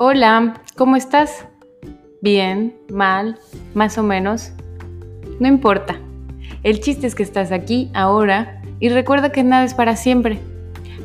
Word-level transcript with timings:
Hola, 0.00 0.62
¿cómo 0.76 0.94
estás? 0.94 1.44
Bien, 2.22 2.78
mal, 2.88 3.36
más 3.74 3.98
o 3.98 4.04
menos. 4.04 4.52
No 5.40 5.48
importa. 5.48 6.00
El 6.62 6.78
chiste 6.78 7.08
es 7.08 7.16
que 7.16 7.24
estás 7.24 7.50
aquí, 7.50 7.90
ahora, 7.94 8.62
y 8.78 8.90
recuerda 8.90 9.32
que 9.32 9.42
nada 9.42 9.64
es 9.64 9.74
para 9.74 9.96
siempre. 9.96 10.38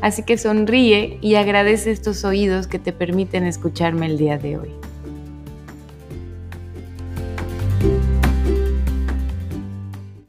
Así 0.00 0.22
que 0.22 0.38
sonríe 0.38 1.18
y 1.20 1.34
agradece 1.34 1.90
estos 1.90 2.24
oídos 2.24 2.68
que 2.68 2.78
te 2.78 2.92
permiten 2.92 3.42
escucharme 3.42 4.06
el 4.06 4.16
día 4.16 4.38
de 4.38 4.58
hoy. 4.58 4.70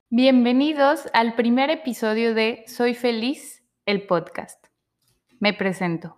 Bienvenidos 0.10 1.08
al 1.14 1.36
primer 1.36 1.70
episodio 1.70 2.34
de 2.34 2.64
Soy 2.66 2.96
feliz, 2.96 3.64
el 3.86 4.08
podcast. 4.08 4.66
Me 5.40 5.54
presento. 5.54 6.18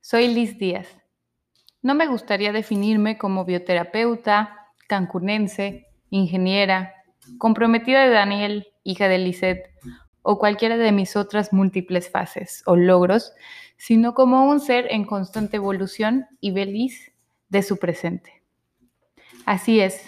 Soy 0.00 0.28
Liz 0.28 0.58
Díaz. 0.58 0.97
No 1.82 1.94
me 1.94 2.06
gustaría 2.06 2.52
definirme 2.52 3.18
como 3.18 3.44
bioterapeuta, 3.44 4.66
cancunense, 4.88 5.86
ingeniera, 6.10 6.94
comprometida 7.38 8.04
de 8.04 8.10
Daniel, 8.10 8.68
hija 8.82 9.08
de 9.08 9.18
Lisette, 9.18 9.70
o 10.22 10.38
cualquiera 10.38 10.76
de 10.76 10.92
mis 10.92 11.16
otras 11.16 11.52
múltiples 11.52 12.10
fases 12.10 12.62
o 12.66 12.76
logros, 12.76 13.32
sino 13.76 14.12
como 14.14 14.48
un 14.48 14.60
ser 14.60 14.86
en 14.90 15.04
constante 15.04 15.56
evolución 15.56 16.26
y 16.40 16.52
feliz 16.52 17.12
de 17.48 17.62
su 17.62 17.78
presente. 17.78 18.42
Así 19.46 19.80
es, 19.80 20.02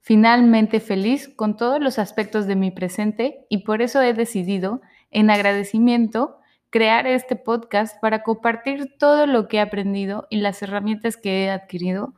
finalmente 0.00 0.80
feliz 0.80 1.28
con 1.28 1.56
todos 1.56 1.80
los 1.80 1.98
aspectos 1.98 2.46
de 2.46 2.56
mi 2.56 2.70
presente 2.70 3.46
y 3.48 3.58
por 3.58 3.82
eso 3.82 4.00
he 4.00 4.14
decidido, 4.14 4.80
en 5.10 5.30
agradecimiento, 5.30 6.39
crear 6.70 7.06
este 7.06 7.36
podcast 7.36 8.00
para 8.00 8.22
compartir 8.22 8.96
todo 8.98 9.26
lo 9.26 9.48
que 9.48 9.58
he 9.58 9.60
aprendido 9.60 10.26
y 10.30 10.38
las 10.38 10.62
herramientas 10.62 11.16
que 11.16 11.44
he 11.44 11.50
adquirido 11.50 12.14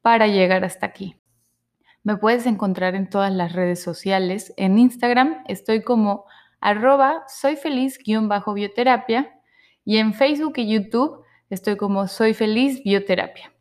para 0.00 0.26
llegar 0.26 0.64
hasta 0.64 0.86
aquí. 0.86 1.16
Me 2.02 2.16
puedes 2.16 2.46
encontrar 2.46 2.94
en 2.94 3.08
todas 3.08 3.32
las 3.32 3.52
redes 3.52 3.82
sociales. 3.82 4.52
En 4.56 4.78
Instagram 4.78 5.44
estoy 5.48 5.82
como 5.82 6.24
arroba 6.60 7.24
soy 7.28 7.56
feliz-bioterapia 7.56 9.40
y 9.84 9.98
en 9.98 10.14
Facebook 10.14 10.54
y 10.56 10.68
YouTube 10.68 11.22
estoy 11.50 11.76
como 11.76 12.08
soy 12.08 12.34
feliz 12.34 12.82
bioterapia. 12.82 13.52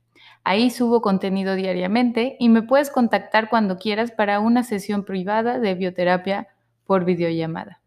Ahí 0.45 0.69
subo 0.71 1.01
contenido 1.01 1.55
diariamente 1.55 2.35
y 2.39 2.49
me 2.49 2.63
puedes 2.63 2.89
contactar 2.89 3.49
cuando 3.49 3.77
quieras 3.77 4.11
para 4.11 4.39
una 4.39 4.63
sesión 4.63 5.05
privada 5.05 5.59
de 5.59 5.75
bioterapia 5.75 6.49
por 6.85 7.05
videollamada. 7.05 7.82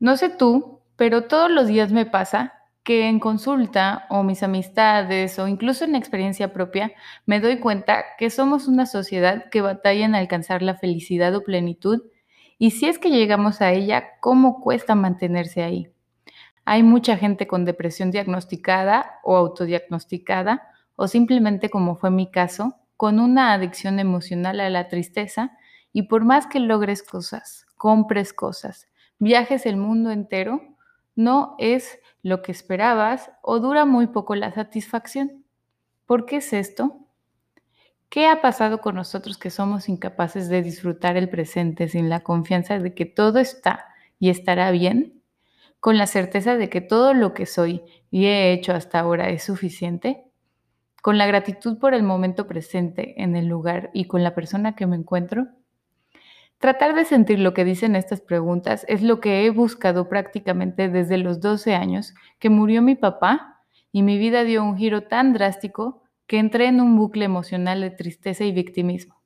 No 0.00 0.16
sé 0.16 0.30
tú, 0.30 0.80
pero 0.96 1.24
todos 1.24 1.50
los 1.50 1.66
días 1.66 1.92
me 1.92 2.06
pasa 2.06 2.54
que 2.82 3.06
en 3.06 3.20
consulta 3.20 4.06
o 4.08 4.22
mis 4.22 4.42
amistades 4.42 5.38
o 5.38 5.46
incluso 5.46 5.84
en 5.84 5.94
experiencia 5.94 6.54
propia 6.54 6.92
me 7.26 7.38
doy 7.38 7.58
cuenta 7.58 8.04
que 8.18 8.30
somos 8.30 8.66
una 8.66 8.86
sociedad 8.86 9.50
que 9.50 9.60
batalla 9.60 10.06
en 10.06 10.14
alcanzar 10.14 10.62
la 10.62 10.74
felicidad 10.74 11.34
o 11.34 11.44
plenitud 11.44 12.02
y 12.58 12.70
si 12.70 12.86
es 12.86 12.98
que 12.98 13.10
llegamos 13.10 13.60
a 13.60 13.72
ella, 13.72 14.18
¿cómo 14.20 14.62
cuesta 14.62 14.94
mantenerse 14.94 15.62
ahí? 15.62 15.88
Hay 16.64 16.82
mucha 16.82 17.18
gente 17.18 17.46
con 17.46 17.66
depresión 17.66 18.10
diagnosticada 18.10 19.20
o 19.22 19.36
autodiagnosticada 19.36 20.62
o 20.96 21.08
simplemente 21.08 21.68
como 21.68 21.96
fue 21.96 22.10
mi 22.10 22.30
caso, 22.30 22.76
con 22.96 23.20
una 23.20 23.52
adicción 23.52 23.98
emocional 23.98 24.60
a 24.60 24.70
la 24.70 24.88
tristeza 24.88 25.58
y 25.92 26.02
por 26.04 26.24
más 26.24 26.46
que 26.46 26.60
logres 26.60 27.02
cosas, 27.02 27.66
compres 27.76 28.32
cosas, 28.32 28.88
viajes 29.20 29.66
el 29.66 29.76
mundo 29.76 30.10
entero, 30.10 30.60
no 31.14 31.54
es 31.58 32.00
lo 32.22 32.42
que 32.42 32.50
esperabas 32.50 33.30
o 33.42 33.60
dura 33.60 33.84
muy 33.84 34.08
poco 34.08 34.34
la 34.34 34.52
satisfacción. 34.52 35.44
¿Por 36.06 36.26
qué 36.26 36.38
es 36.38 36.52
esto? 36.52 37.06
¿Qué 38.08 38.26
ha 38.26 38.42
pasado 38.42 38.80
con 38.80 38.96
nosotros 38.96 39.38
que 39.38 39.50
somos 39.50 39.88
incapaces 39.88 40.48
de 40.48 40.62
disfrutar 40.62 41.16
el 41.16 41.30
presente 41.30 41.86
sin 41.86 42.08
la 42.08 42.20
confianza 42.20 42.80
de 42.80 42.92
que 42.92 43.06
todo 43.06 43.38
está 43.38 43.86
y 44.18 44.30
estará 44.30 44.72
bien? 44.72 45.22
¿Con 45.78 45.96
la 45.96 46.08
certeza 46.08 46.56
de 46.56 46.68
que 46.68 46.80
todo 46.80 47.14
lo 47.14 47.32
que 47.32 47.46
soy 47.46 47.84
y 48.10 48.26
he 48.26 48.52
hecho 48.52 48.72
hasta 48.72 48.98
ahora 48.98 49.30
es 49.30 49.44
suficiente? 49.44 50.24
con 51.02 51.18
la 51.18 51.26
gratitud 51.26 51.78
por 51.78 51.94
el 51.94 52.02
momento 52.02 52.46
presente 52.46 53.22
en 53.22 53.36
el 53.36 53.46
lugar 53.46 53.90
y 53.94 54.06
con 54.06 54.22
la 54.22 54.34
persona 54.34 54.74
que 54.74 54.86
me 54.86 54.96
encuentro? 54.96 55.48
Tratar 56.60 56.94
de 56.94 57.06
sentir 57.06 57.38
lo 57.38 57.54
que 57.54 57.64
dicen 57.64 57.96
estas 57.96 58.20
preguntas 58.20 58.84
es 58.86 59.00
lo 59.00 59.18
que 59.18 59.46
he 59.46 59.50
buscado 59.50 60.10
prácticamente 60.10 60.90
desde 60.90 61.16
los 61.16 61.40
12 61.40 61.74
años 61.74 62.14
que 62.38 62.50
murió 62.50 62.82
mi 62.82 62.96
papá 62.96 63.62
y 63.92 64.02
mi 64.02 64.18
vida 64.18 64.44
dio 64.44 64.62
un 64.62 64.76
giro 64.76 65.04
tan 65.04 65.32
drástico 65.32 66.02
que 66.26 66.38
entré 66.38 66.66
en 66.66 66.82
un 66.82 66.98
bucle 66.98 67.24
emocional 67.24 67.80
de 67.80 67.88
tristeza 67.88 68.44
y 68.44 68.52
victimismo. 68.52 69.22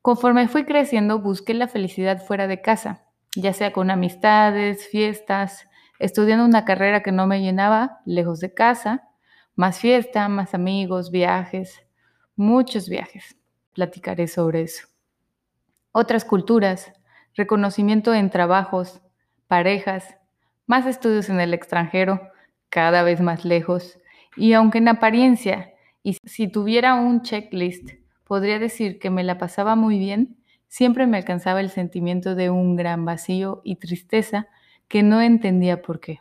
Conforme 0.00 0.48
fui 0.48 0.64
creciendo 0.64 1.20
busqué 1.20 1.52
la 1.52 1.68
felicidad 1.68 2.24
fuera 2.24 2.46
de 2.46 2.62
casa, 2.62 3.04
ya 3.34 3.52
sea 3.52 3.74
con 3.74 3.90
amistades, 3.90 4.88
fiestas, 4.88 5.68
estudiando 5.98 6.46
una 6.46 6.64
carrera 6.64 7.02
que 7.02 7.12
no 7.12 7.26
me 7.26 7.42
llenaba 7.42 8.00
lejos 8.06 8.40
de 8.40 8.54
casa 8.54 9.06
más 9.54 9.80
fiesta, 9.80 10.28
más 10.28 10.54
amigos, 10.54 11.10
viajes, 11.10 11.86
muchos 12.36 12.88
viajes. 12.88 13.36
Platicaré 13.74 14.28
sobre 14.28 14.62
eso. 14.62 14.95
Otras 15.98 16.26
culturas, 16.26 16.92
reconocimiento 17.34 18.12
en 18.12 18.28
trabajos, 18.28 19.00
parejas, 19.46 20.18
más 20.66 20.84
estudios 20.84 21.30
en 21.30 21.40
el 21.40 21.54
extranjero, 21.54 22.20
cada 22.68 23.02
vez 23.02 23.22
más 23.22 23.46
lejos. 23.46 23.98
Y 24.36 24.52
aunque 24.52 24.76
en 24.76 24.88
apariencia, 24.88 25.72
y 26.02 26.18
si 26.22 26.48
tuviera 26.48 26.96
un 26.96 27.22
checklist, 27.22 27.92
podría 28.24 28.58
decir 28.58 28.98
que 28.98 29.08
me 29.08 29.24
la 29.24 29.38
pasaba 29.38 29.74
muy 29.74 29.98
bien, 29.98 30.36
siempre 30.68 31.06
me 31.06 31.16
alcanzaba 31.16 31.60
el 31.60 31.70
sentimiento 31.70 32.34
de 32.34 32.50
un 32.50 32.76
gran 32.76 33.06
vacío 33.06 33.62
y 33.64 33.76
tristeza 33.76 34.48
que 34.88 35.02
no 35.02 35.22
entendía 35.22 35.80
por 35.80 36.00
qué. 36.00 36.20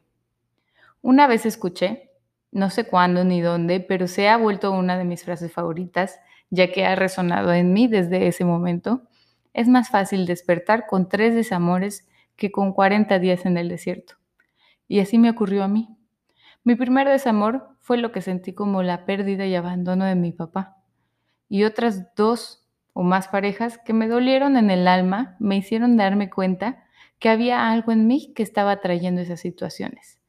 Una 1.01 1.27
vez 1.27 1.45
escuché 1.45 2.11
no 2.53 2.69
sé 2.69 2.85
cuándo 2.85 3.25
ni 3.25 3.41
dónde, 3.41 3.81
pero 3.81 4.07
se 4.07 4.29
ha 4.29 4.37
vuelto 4.37 4.71
una 4.71 4.97
de 4.97 5.03
mis 5.03 5.25
frases 5.25 5.51
favoritas, 5.51 6.17
ya 6.49 6.71
que 6.71 6.85
ha 6.85 6.95
resonado 6.95 7.51
en 7.51 7.73
mí 7.73 7.89
desde 7.89 8.27
ese 8.27 8.45
momento. 8.45 9.01
Es 9.55 9.69
más 9.69 9.87
fácil 9.87 10.25
despertar 10.25 10.85
con 10.85 11.07
tres 11.07 11.33
desamores 11.33 12.05
que 12.35 12.51
con 12.51 12.73
40 12.73 13.19
días 13.19 13.45
en 13.45 13.55
el 13.55 13.69
desierto. 13.69 14.15
Y 14.85 14.99
así 14.99 15.17
me 15.17 15.29
ocurrió 15.29 15.63
a 15.63 15.69
mí. 15.69 15.97
Mi 16.65 16.75
primer 16.75 17.07
desamor 17.07 17.69
fue 17.79 17.95
lo 17.95 18.11
que 18.11 18.19
sentí 18.19 18.51
como 18.53 18.83
la 18.83 19.05
pérdida 19.05 19.45
y 19.45 19.55
abandono 19.55 20.03
de 20.03 20.15
mi 20.15 20.33
papá. 20.33 20.83
Y 21.47 21.63
otras 21.63 22.13
dos 22.15 22.67
o 22.91 23.03
más 23.03 23.29
parejas 23.29 23.77
que 23.77 23.93
me 23.93 24.09
dolieron 24.09 24.57
en 24.57 24.69
el 24.69 24.89
alma 24.89 25.37
me 25.39 25.55
hicieron 25.55 25.95
darme 25.95 26.29
cuenta 26.29 26.83
que 27.17 27.29
había 27.29 27.71
algo 27.71 27.93
en 27.93 28.07
mí 28.07 28.33
que 28.33 28.43
estaba 28.43 28.81
trayendo 28.81 29.21
esas 29.21 29.39
situaciones. 29.39 30.19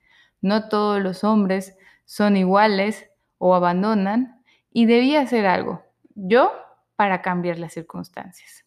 No 0.40 0.68
todos 0.68 1.02
los 1.02 1.24
hombres 1.24 1.76
son 2.04 2.36
iguales 2.36 3.10
o 3.38 3.56
abandonan 3.56 4.40
y 4.70 4.86
debía 4.86 5.22
hacer 5.22 5.46
algo, 5.46 5.82
yo, 6.14 6.52
para 6.94 7.22
cambiar 7.22 7.58
las 7.58 7.72
circunstancias. 7.72 8.65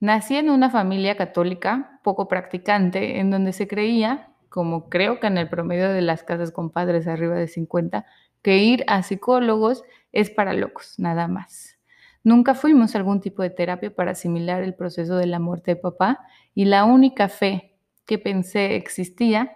Nací 0.00 0.36
en 0.36 0.48
una 0.48 0.70
familia 0.70 1.16
católica 1.16 1.98
poco 2.04 2.28
practicante 2.28 3.18
en 3.18 3.30
donde 3.30 3.52
se 3.52 3.66
creía, 3.66 4.28
como 4.48 4.88
creo 4.88 5.18
que 5.18 5.26
en 5.26 5.38
el 5.38 5.48
promedio 5.48 5.88
de 5.88 6.02
las 6.02 6.22
casas 6.22 6.52
con 6.52 6.70
padres 6.70 7.08
arriba 7.08 7.34
de 7.34 7.48
50, 7.48 8.06
que 8.40 8.58
ir 8.58 8.84
a 8.86 9.02
psicólogos 9.02 9.82
es 10.12 10.30
para 10.30 10.52
locos, 10.52 10.94
nada 10.98 11.26
más. 11.26 11.78
Nunca 12.22 12.54
fuimos 12.54 12.94
a 12.94 12.98
algún 12.98 13.20
tipo 13.20 13.42
de 13.42 13.50
terapia 13.50 13.92
para 13.92 14.12
asimilar 14.12 14.62
el 14.62 14.74
proceso 14.74 15.16
de 15.16 15.26
la 15.26 15.40
muerte 15.40 15.72
de 15.72 15.80
papá 15.80 16.20
y 16.54 16.66
la 16.66 16.84
única 16.84 17.28
fe 17.28 17.74
que 18.06 18.18
pensé 18.18 18.76
existía 18.76 19.50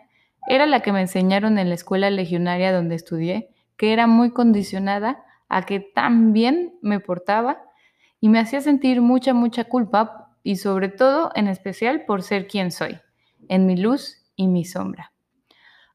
era 0.48 0.66
la 0.66 0.80
que 0.80 0.92
me 0.92 1.02
enseñaron 1.02 1.56
en 1.58 1.68
la 1.68 1.76
escuela 1.76 2.10
legionaria 2.10 2.72
donde 2.72 2.96
estudié, 2.96 3.50
que 3.76 3.92
era 3.92 4.08
muy 4.08 4.30
condicionada 4.30 5.24
a 5.48 5.62
que 5.66 5.78
tan 5.78 6.32
bien 6.32 6.74
me 6.82 6.98
portaba 6.98 7.62
y 8.20 8.28
me 8.28 8.40
hacía 8.40 8.60
sentir 8.60 9.00
mucha, 9.00 9.34
mucha 9.34 9.64
culpa 9.64 10.21
y 10.42 10.56
sobre 10.56 10.88
todo, 10.88 11.30
en 11.34 11.48
especial, 11.48 12.04
por 12.04 12.22
ser 12.22 12.46
quien 12.46 12.70
soy, 12.70 12.98
en 13.48 13.66
mi 13.66 13.76
luz 13.76 14.22
y 14.36 14.48
mi 14.48 14.64
sombra. 14.64 15.12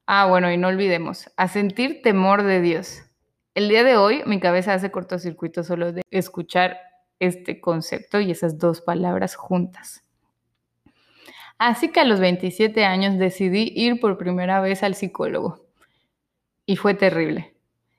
Ah, 0.05 0.27
bueno, 0.27 0.51
y 0.51 0.57
no 0.57 0.69
olvidemos, 0.69 1.29
a 1.35 1.47
sentir 1.47 2.01
temor 2.01 2.43
de 2.43 2.61
Dios. 2.61 3.01
El 3.55 3.69
día 3.69 3.83
de 3.83 3.97
hoy 3.97 4.23
mi 4.25 4.39
cabeza 4.39 4.73
hace 4.73 4.91
cortocircuito 4.91 5.63
solo 5.63 5.91
de 5.91 6.03
escuchar 6.11 6.77
este 7.19 7.59
concepto 7.59 8.19
y 8.19 8.31
esas 8.31 8.57
dos 8.57 8.81
palabras 8.81 9.35
juntas. 9.35 10.03
Así 11.57 11.91
que 11.91 11.99
a 11.99 12.05
los 12.05 12.19
27 12.19 12.85
años 12.85 13.17
decidí 13.17 13.73
ir 13.75 13.99
por 13.99 14.17
primera 14.17 14.61
vez 14.61 14.83
al 14.83 14.95
psicólogo. 14.95 15.65
Y 16.65 16.75
fue 16.75 16.93
terrible. 16.93 17.56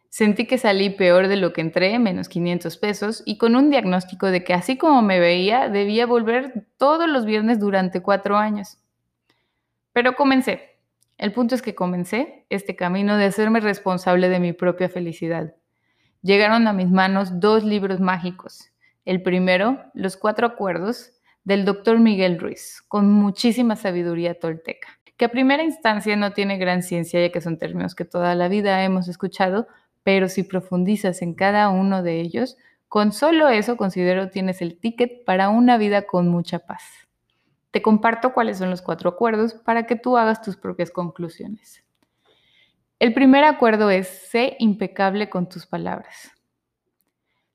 Sentí 0.08 0.46
que 0.46 0.58
salí 0.58 0.90
peor 0.90 1.28
de 1.28 1.36
lo 1.36 1.52
que 1.52 1.60
entré, 1.60 1.98
menos 1.98 2.28
500 2.28 2.76
pesos, 2.78 3.22
y 3.26 3.36
con 3.36 3.56
un 3.56 3.70
diagnóstico 3.70 4.26
de 4.26 4.42
que 4.42 4.54
así 4.54 4.78
como 4.78 5.02
me 5.02 5.20
veía, 5.20 5.68
debía 5.68 6.06
volver 6.06 6.66
todos 6.76 7.08
los 7.08 7.26
viernes 7.26 7.60
durante 7.60 8.00
cuatro 8.00 8.36
años. 8.36 8.78
Pero 9.92 10.14
comencé. 10.14 10.78
El 11.18 11.32
punto 11.32 11.54
es 11.54 11.62
que 11.62 11.74
comencé 11.74 12.46
este 12.48 12.76
camino 12.76 13.16
de 13.16 13.24
hacerme 13.24 13.60
responsable 13.60 14.28
de 14.28 14.40
mi 14.40 14.52
propia 14.52 14.88
felicidad. 14.88 15.54
Llegaron 16.22 16.66
a 16.68 16.72
mis 16.72 16.88
manos 16.88 17.40
dos 17.40 17.64
libros 17.64 18.00
mágicos. 18.00 18.70
El 19.04 19.22
primero, 19.22 19.84
Los 19.94 20.16
Cuatro 20.16 20.46
Acuerdos, 20.46 21.12
del 21.44 21.64
doctor 21.64 21.98
Miguel 21.98 22.38
Ruiz, 22.38 22.82
con 22.88 23.10
muchísima 23.10 23.74
sabiduría 23.74 24.38
tolteca, 24.38 24.88
que 25.16 25.24
a 25.24 25.30
primera 25.30 25.62
instancia 25.62 26.14
no 26.14 26.32
tiene 26.32 26.58
gran 26.58 26.82
ciencia, 26.82 27.20
ya 27.20 27.32
que 27.32 27.40
son 27.40 27.58
términos 27.58 27.94
que 27.94 28.04
toda 28.04 28.34
la 28.34 28.48
vida 28.48 28.84
hemos 28.84 29.08
escuchado, 29.08 29.66
pero 30.02 30.28
si 30.28 30.42
profundizas 30.42 31.22
en 31.22 31.34
cada 31.34 31.68
uno 31.68 32.02
de 32.02 32.20
ellos, 32.20 32.56
con 32.88 33.12
solo 33.12 33.48
eso 33.48 33.76
considero 33.76 34.30
tienes 34.30 34.62
el 34.62 34.78
ticket 34.78 35.24
para 35.24 35.50
una 35.50 35.76
vida 35.76 36.02
con 36.02 36.28
mucha 36.28 36.60
paz. 36.60 36.82
Te 37.70 37.82
comparto 37.82 38.32
cuáles 38.32 38.58
son 38.58 38.70
los 38.70 38.80
cuatro 38.80 39.10
acuerdos 39.10 39.54
para 39.54 39.86
que 39.86 39.96
tú 39.96 40.16
hagas 40.16 40.40
tus 40.40 40.56
propias 40.56 40.90
conclusiones. 40.90 41.84
El 42.98 43.12
primer 43.12 43.44
acuerdo 43.44 43.90
es 43.90 44.08
sé 44.08 44.56
impecable 44.58 45.28
con 45.28 45.48
tus 45.48 45.66
palabras. 45.66 46.32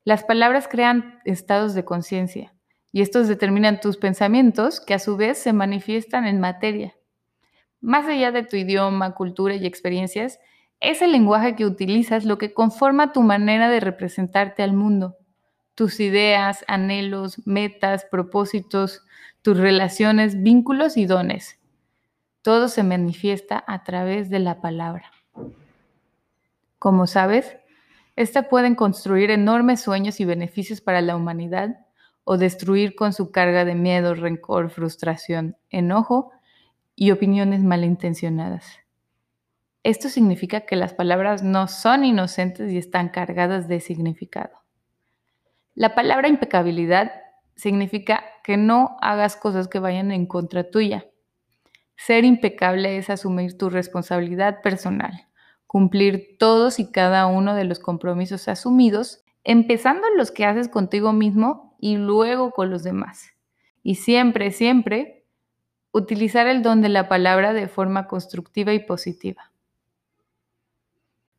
Las 0.06 0.24
palabras 0.24 0.68
crean 0.68 1.20
estados 1.26 1.74
de 1.74 1.84
conciencia 1.84 2.54
y 2.92 3.02
estos 3.02 3.28
determinan 3.28 3.80
tus 3.80 3.98
pensamientos 3.98 4.80
que 4.80 4.94
a 4.94 5.00
su 5.00 5.18
vez 5.18 5.40
se 5.40 5.52
manifiestan 5.52 6.28
en 6.28 6.40
materia. 6.40 6.96
Más 7.82 8.06
allá 8.06 8.32
de 8.32 8.44
tu 8.44 8.56
idioma, 8.56 9.16
cultura 9.16 9.56
y 9.56 9.66
experiencias, 9.66 10.40
es 10.84 11.02
el 11.02 11.14
lenguaje 11.14 11.56
que 11.56 11.66
utilizas 11.66 12.26
lo 12.26 12.38
que 12.38 12.54
conforma 12.54 13.14
tu 13.14 13.22
manera 13.22 13.70
de 13.70 13.80
representarte 13.80 14.64
al 14.64 14.74
mundo. 14.74 15.16
Tus 15.76 16.02
ideas, 16.02 16.66
anhelos, 16.68 17.42
metas, 17.48 18.06
propósitos, 18.06 19.02
tus 19.42 19.58
relaciones, 19.58 20.44
vínculos 20.44 20.98
y 20.98 21.06
dones. 21.06 21.58
Todo 22.42 22.68
se 22.68 22.84
manifiesta 22.84 23.64
a 23.66 23.84
través 23.86 24.30
de 24.30 24.40
la 24.40 24.60
palabra. 24.60 25.10
Como 26.80 27.08
sabes, 27.08 27.56
esta 28.18 28.50
pueden 28.50 28.76
construir 28.76 29.32
enormes 29.32 29.80
sueños 29.82 30.20
y 30.20 30.26
beneficios 30.26 30.82
para 30.82 31.02
la 31.02 31.16
humanidad 31.16 31.78
o 32.26 32.38
destruir 32.38 32.96
con 32.96 33.14
su 33.14 33.32
carga 33.32 33.64
de 33.64 33.76
miedo, 33.76 34.16
rencor, 34.16 34.70
frustración, 34.70 35.56
enojo 35.70 36.32
y 36.94 37.12
opiniones 37.12 37.64
malintencionadas. 37.64 38.83
Esto 39.84 40.08
significa 40.08 40.62
que 40.62 40.78
las 40.78 40.94
palabras 40.94 41.44
no 41.44 41.68
son 41.68 42.06
inocentes 42.06 42.72
y 42.72 42.78
están 42.78 43.10
cargadas 43.10 43.68
de 43.68 43.82
significado. 43.82 44.64
La 45.76 45.94
palabra 45.94 46.30
impecabilidad 46.30 47.12
significa 47.56 48.24
que 48.44 48.56
no 48.56 48.98
hagas 49.02 49.36
cosas 49.36 49.68
que 49.68 49.80
vayan 49.80 50.12
en 50.12 50.26
contra 50.26 50.70
tuya. 50.70 51.06
Ser 51.98 52.24
impecable 52.24 52.98
es 52.98 53.10
asumir 53.10 53.58
tu 53.58 53.70
responsabilidad 53.70 54.62
personal, 54.62 55.28
cumplir 55.68 56.38
todos 56.40 56.80
y 56.80 56.92
cada 56.92 57.28
uno 57.28 57.54
de 57.54 57.66
los 57.66 57.80
compromisos 57.80 58.48
asumidos, 58.48 59.24
empezando 59.44 60.08
los 60.16 60.32
que 60.32 60.46
haces 60.46 60.70
contigo 60.70 61.12
mismo 61.12 61.76
y 61.80 61.98
luego 61.98 62.52
con 62.52 62.70
los 62.70 62.84
demás. 62.84 63.32
Y 63.84 63.96
siempre, 63.96 64.52
siempre, 64.52 65.26
utilizar 65.92 66.48
el 66.48 66.64
don 66.64 66.82
de 66.82 66.90
la 66.90 67.10
palabra 67.10 67.54
de 67.54 67.68
forma 67.68 68.08
constructiva 68.08 68.74
y 68.74 68.80
positiva. 68.80 69.53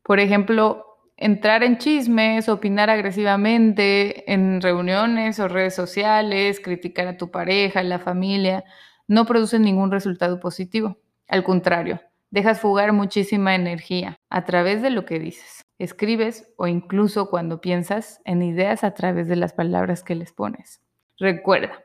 Por 0.05 0.19
ejemplo, 0.19 0.99
entrar 1.17 1.63
en 1.63 1.79
chismes, 1.79 2.47
opinar 2.47 2.91
agresivamente 2.91 4.31
en 4.31 4.61
reuniones 4.61 5.39
o 5.39 5.47
redes 5.47 5.73
sociales, 5.73 6.59
criticar 6.59 7.07
a 7.07 7.17
tu 7.17 7.31
pareja, 7.31 7.81
la 7.81 7.97
familia, 7.97 8.63
no 9.07 9.25
producen 9.25 9.63
ningún 9.63 9.89
resultado 9.89 10.39
positivo. 10.39 10.99
Al 11.27 11.43
contrario, 11.43 12.01
dejas 12.29 12.59
fugar 12.59 12.93
muchísima 12.93 13.55
energía 13.55 14.15
a 14.29 14.45
través 14.45 14.83
de 14.83 14.91
lo 14.91 15.05
que 15.05 15.17
dices. 15.17 15.63
Escribes 15.79 16.53
o 16.55 16.67
incluso 16.67 17.31
cuando 17.31 17.59
piensas 17.59 18.21
en 18.25 18.43
ideas 18.43 18.83
a 18.83 18.93
través 18.93 19.27
de 19.27 19.37
las 19.37 19.53
palabras 19.53 20.03
que 20.03 20.13
les 20.13 20.31
pones. 20.31 20.81
Recuerda, 21.17 21.83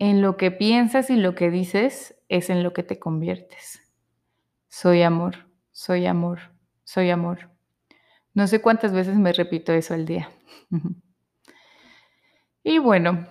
en 0.00 0.22
lo 0.22 0.36
que 0.36 0.50
piensas 0.50 1.08
y 1.08 1.14
lo 1.14 1.36
que 1.36 1.52
dices 1.52 2.16
es 2.28 2.50
en 2.50 2.64
lo 2.64 2.72
que 2.72 2.82
te 2.82 2.98
conviertes. 2.98 3.80
Soy 4.68 5.02
amor, 5.02 5.46
soy 5.70 6.06
amor, 6.06 6.40
soy 6.90 7.10
amor. 7.10 7.50
No 8.34 8.48
sé 8.48 8.60
cuántas 8.60 8.92
veces 8.92 9.16
me 9.16 9.32
repito 9.32 9.72
eso 9.72 9.94
al 9.94 10.06
día. 10.06 10.28
y 12.64 12.78
bueno, 12.78 13.28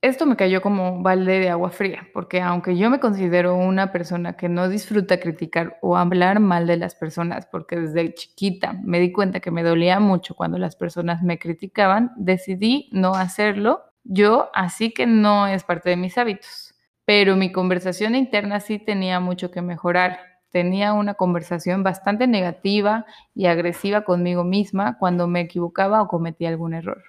esto 0.00 0.26
me 0.26 0.34
cayó 0.34 0.60
como 0.60 1.02
balde 1.02 1.38
de 1.38 1.48
agua 1.48 1.70
fría, 1.70 2.08
porque 2.12 2.40
aunque 2.40 2.76
yo 2.76 2.90
me 2.90 2.98
considero 2.98 3.54
una 3.54 3.92
persona 3.92 4.36
que 4.36 4.48
no 4.48 4.68
disfruta 4.68 5.20
criticar 5.20 5.78
o 5.82 5.96
hablar 5.96 6.40
mal 6.40 6.66
de 6.66 6.78
las 6.78 6.96
personas, 6.96 7.46
porque 7.46 7.76
desde 7.76 8.12
chiquita 8.12 8.72
me 8.82 8.98
di 8.98 9.12
cuenta 9.12 9.38
que 9.38 9.52
me 9.52 9.62
dolía 9.62 10.00
mucho 10.00 10.34
cuando 10.34 10.58
las 10.58 10.74
personas 10.74 11.22
me 11.22 11.38
criticaban, 11.38 12.10
decidí 12.16 12.88
no 12.90 13.14
hacerlo 13.14 13.84
yo, 14.02 14.50
así 14.52 14.92
que 14.92 15.06
no 15.06 15.46
es 15.46 15.62
parte 15.62 15.90
de 15.90 15.96
mis 15.96 16.18
hábitos. 16.18 16.74
Pero 17.04 17.36
mi 17.36 17.52
conversación 17.52 18.16
interna 18.16 18.58
sí 18.58 18.80
tenía 18.80 19.20
mucho 19.20 19.52
que 19.52 19.62
mejorar 19.62 20.35
tenía 20.50 20.92
una 20.92 21.14
conversación 21.14 21.82
bastante 21.82 22.26
negativa 22.26 23.06
y 23.34 23.46
agresiva 23.46 24.02
conmigo 24.02 24.44
misma 24.44 24.98
cuando 24.98 25.26
me 25.26 25.40
equivocaba 25.40 26.02
o 26.02 26.08
cometía 26.08 26.48
algún 26.48 26.74
error. 26.74 27.04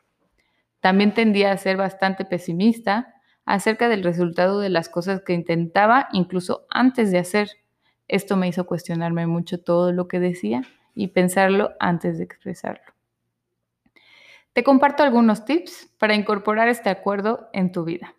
También 0.80 1.14
tendía 1.14 1.52
a 1.52 1.58
ser 1.58 1.78
bastante 1.78 2.26
pesimista 2.26 3.16
acerca 3.46 3.90
del 3.90 4.04
resultado 4.04 4.60
de 4.60 4.70
las 4.70 4.90
cosas 4.90 5.22
que 5.22 5.34
intentaba 5.34 6.10
incluso 6.12 6.68
antes 6.70 7.12
de 7.12 7.20
hacer. 7.20 7.50
Esto 8.08 8.36
me 8.36 8.48
hizo 8.48 8.66
cuestionarme 8.66 9.26
mucho 9.28 9.62
todo 9.62 9.92
lo 9.92 10.08
que 10.08 10.20
decía 10.20 10.64
y 10.94 11.08
pensarlo 11.08 11.72
antes 11.80 12.18
de 12.18 12.26
expresarlo. 12.26 12.94
Te 14.54 14.64
comparto 14.64 15.04
algunos 15.04 15.46
tips 15.46 15.94
para 16.00 16.16
incorporar 16.16 16.68
este 16.68 16.90
acuerdo 16.90 17.50
en 17.54 17.72
tu 17.72 17.84
vida. 17.84 18.16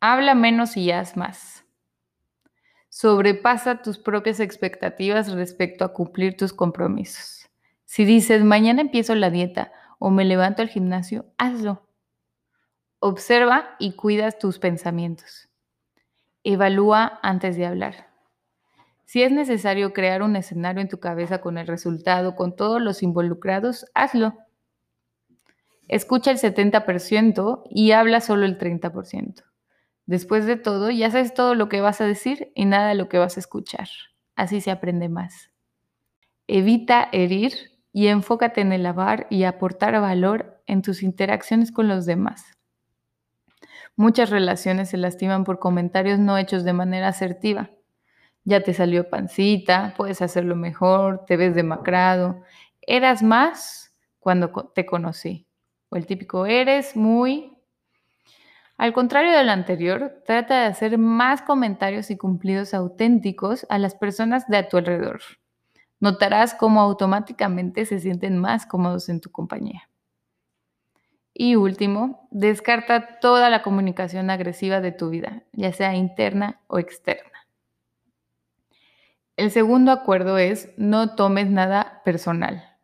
Habla 0.00 0.34
menos 0.34 0.76
y 0.76 0.90
haz 0.90 1.16
más. 1.16 1.63
Sobrepasa 2.96 3.82
tus 3.82 3.98
propias 3.98 4.38
expectativas 4.38 5.32
respecto 5.32 5.84
a 5.84 5.92
cumplir 5.92 6.36
tus 6.36 6.52
compromisos. 6.52 7.50
Si 7.84 8.04
dices, 8.04 8.44
mañana 8.44 8.82
empiezo 8.82 9.16
la 9.16 9.30
dieta 9.30 9.72
o 9.98 10.10
me 10.10 10.24
levanto 10.24 10.62
al 10.62 10.68
gimnasio, 10.68 11.26
hazlo. 11.36 11.88
Observa 13.00 13.74
y 13.80 13.96
cuida 13.96 14.30
tus 14.30 14.60
pensamientos. 14.60 15.48
Evalúa 16.44 17.18
antes 17.24 17.56
de 17.56 17.66
hablar. 17.66 18.10
Si 19.04 19.24
es 19.24 19.32
necesario 19.32 19.92
crear 19.92 20.22
un 20.22 20.36
escenario 20.36 20.80
en 20.80 20.88
tu 20.88 21.00
cabeza 21.00 21.40
con 21.40 21.58
el 21.58 21.66
resultado, 21.66 22.36
con 22.36 22.54
todos 22.54 22.80
los 22.80 23.02
involucrados, 23.02 23.86
hazlo. 23.94 24.38
Escucha 25.88 26.30
el 26.30 26.38
70% 26.38 27.64
y 27.70 27.90
habla 27.90 28.20
solo 28.20 28.46
el 28.46 28.56
30%. 28.56 29.42
Después 30.06 30.44
de 30.46 30.56
todo, 30.56 30.90
ya 30.90 31.10
sabes 31.10 31.32
todo 31.32 31.54
lo 31.54 31.68
que 31.68 31.80
vas 31.80 32.00
a 32.00 32.06
decir 32.06 32.52
y 32.54 32.66
nada 32.66 32.94
lo 32.94 33.08
que 33.08 33.18
vas 33.18 33.36
a 33.36 33.40
escuchar. 33.40 33.88
Así 34.36 34.60
se 34.60 34.70
aprende 34.70 35.08
más. 35.08 35.50
Evita 36.46 37.08
herir 37.12 37.52
y 37.92 38.08
enfócate 38.08 38.60
en 38.60 38.72
elevar 38.72 39.26
y 39.30 39.44
aportar 39.44 39.98
valor 40.00 40.60
en 40.66 40.82
tus 40.82 41.02
interacciones 41.02 41.72
con 41.72 41.88
los 41.88 42.04
demás. 42.04 42.44
Muchas 43.96 44.30
relaciones 44.30 44.90
se 44.90 44.96
lastiman 44.96 45.44
por 45.44 45.58
comentarios 45.58 46.18
no 46.18 46.36
hechos 46.36 46.64
de 46.64 46.72
manera 46.72 47.08
asertiva. 47.08 47.70
Ya 48.42 48.60
te 48.60 48.74
salió 48.74 49.08
pancita, 49.08 49.94
puedes 49.96 50.20
hacerlo 50.20 50.56
mejor, 50.56 51.24
te 51.26 51.36
ves 51.36 51.54
demacrado. 51.54 52.42
Eras 52.82 53.22
más 53.22 53.94
cuando 54.18 54.50
te 54.74 54.84
conocí. 54.84 55.46
O 55.88 55.96
el 55.96 56.06
típico 56.06 56.44
eres 56.44 56.96
muy 56.96 57.53
al 58.76 58.92
contrario 58.92 59.32
de 59.32 59.44
lo 59.44 59.52
anterior, 59.52 60.22
trata 60.26 60.60
de 60.62 60.66
hacer 60.66 60.98
más 60.98 61.42
comentarios 61.42 62.10
y 62.10 62.16
cumplidos 62.16 62.74
auténticos 62.74 63.66
a 63.68 63.78
las 63.78 63.94
personas 63.94 64.48
de 64.48 64.56
a 64.56 64.68
tu 64.68 64.76
alrededor. 64.76 65.20
Notarás 66.00 66.54
cómo 66.54 66.80
automáticamente 66.80 67.86
se 67.86 68.00
sienten 68.00 68.38
más 68.38 68.66
cómodos 68.66 69.08
en 69.08 69.20
tu 69.20 69.30
compañía. 69.30 69.88
Y 71.32 71.54
último, 71.56 72.28
descarta 72.30 73.18
toda 73.20 73.48
la 73.48 73.62
comunicación 73.62 74.28
agresiva 74.30 74.80
de 74.80 74.92
tu 74.92 75.08
vida, 75.08 75.44
ya 75.52 75.72
sea 75.72 75.94
interna 75.94 76.60
o 76.66 76.78
externa. 76.78 77.46
El 79.36 79.50
segundo 79.50 79.90
acuerdo 79.92 80.38
es 80.38 80.72
no 80.76 81.14
tomes 81.16 81.48
nada 81.48 82.02
personal. 82.04 82.76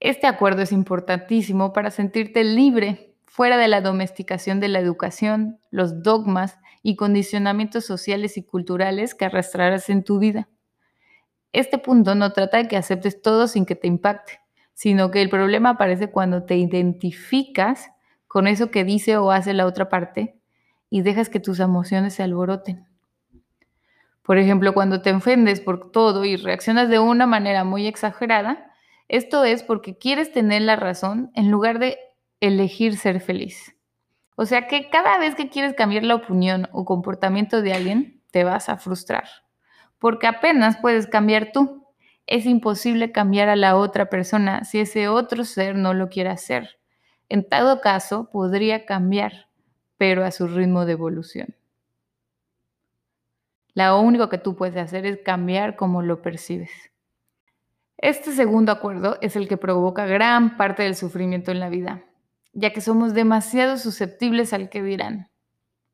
Este 0.00 0.26
acuerdo 0.26 0.62
es 0.62 0.72
importantísimo 0.72 1.72
para 1.72 1.90
sentirte 1.90 2.42
libre 2.42 3.11
fuera 3.32 3.56
de 3.56 3.66
la 3.66 3.80
domesticación 3.80 4.60
de 4.60 4.68
la 4.68 4.78
educación, 4.78 5.58
los 5.70 6.02
dogmas 6.02 6.58
y 6.82 6.96
condicionamientos 6.96 7.86
sociales 7.86 8.36
y 8.36 8.42
culturales 8.42 9.14
que 9.14 9.24
arrastrarás 9.24 9.88
en 9.88 10.04
tu 10.04 10.18
vida. 10.18 10.50
Este 11.50 11.78
punto 11.78 12.14
no 12.14 12.34
trata 12.34 12.58
de 12.58 12.68
que 12.68 12.76
aceptes 12.76 13.22
todo 13.22 13.48
sin 13.48 13.64
que 13.64 13.74
te 13.74 13.86
impacte, 13.86 14.40
sino 14.74 15.10
que 15.10 15.22
el 15.22 15.30
problema 15.30 15.70
aparece 15.70 16.10
cuando 16.10 16.44
te 16.44 16.56
identificas 16.56 17.88
con 18.28 18.46
eso 18.46 18.70
que 18.70 18.84
dice 18.84 19.16
o 19.16 19.30
hace 19.30 19.54
la 19.54 19.64
otra 19.64 19.88
parte 19.88 20.38
y 20.90 21.00
dejas 21.00 21.30
que 21.30 21.40
tus 21.40 21.58
emociones 21.58 22.12
se 22.12 22.22
alboroten. 22.22 22.86
Por 24.20 24.36
ejemplo, 24.36 24.74
cuando 24.74 25.00
te 25.00 25.10
ofendes 25.10 25.62
por 25.62 25.90
todo 25.90 26.26
y 26.26 26.36
reaccionas 26.36 26.90
de 26.90 26.98
una 26.98 27.26
manera 27.26 27.64
muy 27.64 27.86
exagerada, 27.86 28.70
esto 29.08 29.46
es 29.46 29.62
porque 29.62 29.96
quieres 29.96 30.32
tener 30.32 30.60
la 30.60 30.76
razón 30.76 31.30
en 31.34 31.50
lugar 31.50 31.78
de 31.78 31.96
elegir 32.42 32.98
ser 32.98 33.20
feliz. 33.20 33.76
O 34.34 34.44
sea 34.44 34.66
que 34.66 34.90
cada 34.90 35.18
vez 35.18 35.36
que 35.36 35.48
quieres 35.48 35.74
cambiar 35.74 36.02
la 36.02 36.16
opinión 36.16 36.68
o 36.72 36.84
comportamiento 36.84 37.62
de 37.62 37.72
alguien, 37.72 38.20
te 38.32 38.42
vas 38.42 38.68
a 38.68 38.78
frustrar, 38.78 39.24
porque 39.98 40.26
apenas 40.26 40.76
puedes 40.76 41.06
cambiar 41.06 41.52
tú. 41.52 41.86
Es 42.26 42.44
imposible 42.44 43.12
cambiar 43.12 43.48
a 43.48 43.56
la 43.56 43.76
otra 43.76 44.10
persona 44.10 44.64
si 44.64 44.80
ese 44.80 45.06
otro 45.08 45.44
ser 45.44 45.76
no 45.76 45.94
lo 45.94 46.08
quiere 46.08 46.30
hacer. 46.30 46.80
En 47.28 47.48
todo 47.48 47.80
caso, 47.80 48.28
podría 48.30 48.86
cambiar, 48.86 49.48
pero 49.96 50.24
a 50.24 50.32
su 50.32 50.48
ritmo 50.48 50.84
de 50.84 50.92
evolución. 50.92 51.54
Lo 53.74 54.00
único 54.00 54.28
que 54.28 54.38
tú 54.38 54.56
puedes 54.56 54.76
hacer 54.76 55.06
es 55.06 55.18
cambiar 55.24 55.76
cómo 55.76 56.02
lo 56.02 56.22
percibes. 56.22 56.72
Este 57.98 58.32
segundo 58.32 58.72
acuerdo 58.72 59.16
es 59.20 59.36
el 59.36 59.46
que 59.46 59.56
provoca 59.56 60.06
gran 60.06 60.56
parte 60.56 60.82
del 60.82 60.96
sufrimiento 60.96 61.52
en 61.52 61.60
la 61.60 61.68
vida, 61.68 62.02
ya 62.52 62.72
que 62.72 62.80
somos 62.80 63.14
demasiado 63.14 63.78
susceptibles 63.78 64.52
al 64.52 64.68
que 64.68 64.82
dirán. 64.82 65.30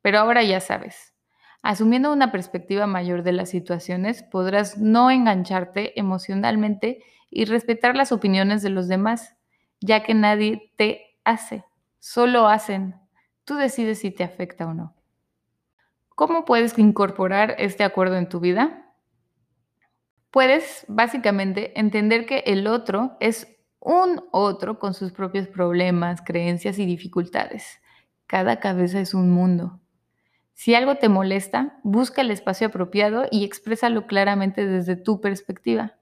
Pero 0.01 0.19
ahora 0.19 0.43
ya 0.43 0.59
sabes, 0.59 1.13
asumiendo 1.61 2.11
una 2.11 2.31
perspectiva 2.31 2.87
mayor 2.87 3.23
de 3.23 3.33
las 3.33 3.49
situaciones, 3.49 4.23
podrás 4.23 4.77
no 4.77 5.11
engancharte 5.11 5.99
emocionalmente 5.99 7.03
y 7.29 7.45
respetar 7.45 7.95
las 7.95 8.11
opiniones 8.11 8.61
de 8.61 8.69
los 8.69 8.87
demás, 8.87 9.35
ya 9.79 10.03
que 10.03 10.13
nadie 10.13 10.73
te 10.77 11.17
hace, 11.23 11.63
solo 11.99 12.47
hacen. 12.47 12.95
Tú 13.45 13.55
decides 13.55 13.99
si 13.99 14.11
te 14.11 14.23
afecta 14.23 14.67
o 14.67 14.73
no. 14.73 14.95
¿Cómo 16.15 16.43
puedes 16.43 16.77
incorporar 16.77 17.55
este 17.59 17.83
acuerdo 17.83 18.17
en 18.17 18.27
tu 18.27 18.39
vida? 18.39 18.93
Puedes 20.31 20.85
básicamente 20.87 21.79
entender 21.79 22.25
que 22.25 22.39
el 22.45 22.67
otro 22.67 23.17
es 23.19 23.47
un 23.79 24.23
otro 24.31 24.79
con 24.79 24.93
sus 24.93 25.11
propios 25.11 25.47
problemas, 25.47 26.21
creencias 26.21 26.79
y 26.79 26.85
dificultades. 26.85 27.81
Cada 28.27 28.59
cabeza 28.59 28.99
es 28.99 29.13
un 29.13 29.31
mundo. 29.31 29.79
Si 30.53 30.75
algo 30.75 30.95
te 30.95 31.07
molesta, 31.07 31.79
busca 31.83 32.21
el 32.21 32.31
espacio 32.31 32.67
apropiado 32.67 33.25
y 33.31 33.45
exprésalo 33.45 34.07
claramente 34.07 34.67
desde 34.67 34.97
tu 34.97 35.21
perspectiva. 35.21 35.95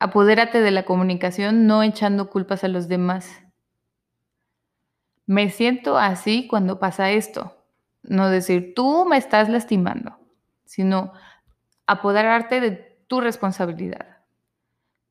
Apodérate 0.00 0.60
de 0.60 0.72
la 0.72 0.84
comunicación 0.84 1.66
no 1.66 1.82
echando 1.82 2.30
culpas 2.30 2.64
a 2.64 2.68
los 2.68 2.88
demás. 2.88 3.42
Me 5.26 5.50
siento 5.50 5.96
así 5.96 6.48
cuando 6.48 6.78
pasa 6.80 7.10
esto. 7.12 7.56
No 8.02 8.28
decir, 8.28 8.74
tú 8.74 9.06
me 9.06 9.16
estás 9.16 9.48
lastimando, 9.48 10.18
sino 10.64 11.12
apoderarte 11.86 12.60
de 12.60 12.72
tu 13.06 13.20
responsabilidad. 13.20 14.13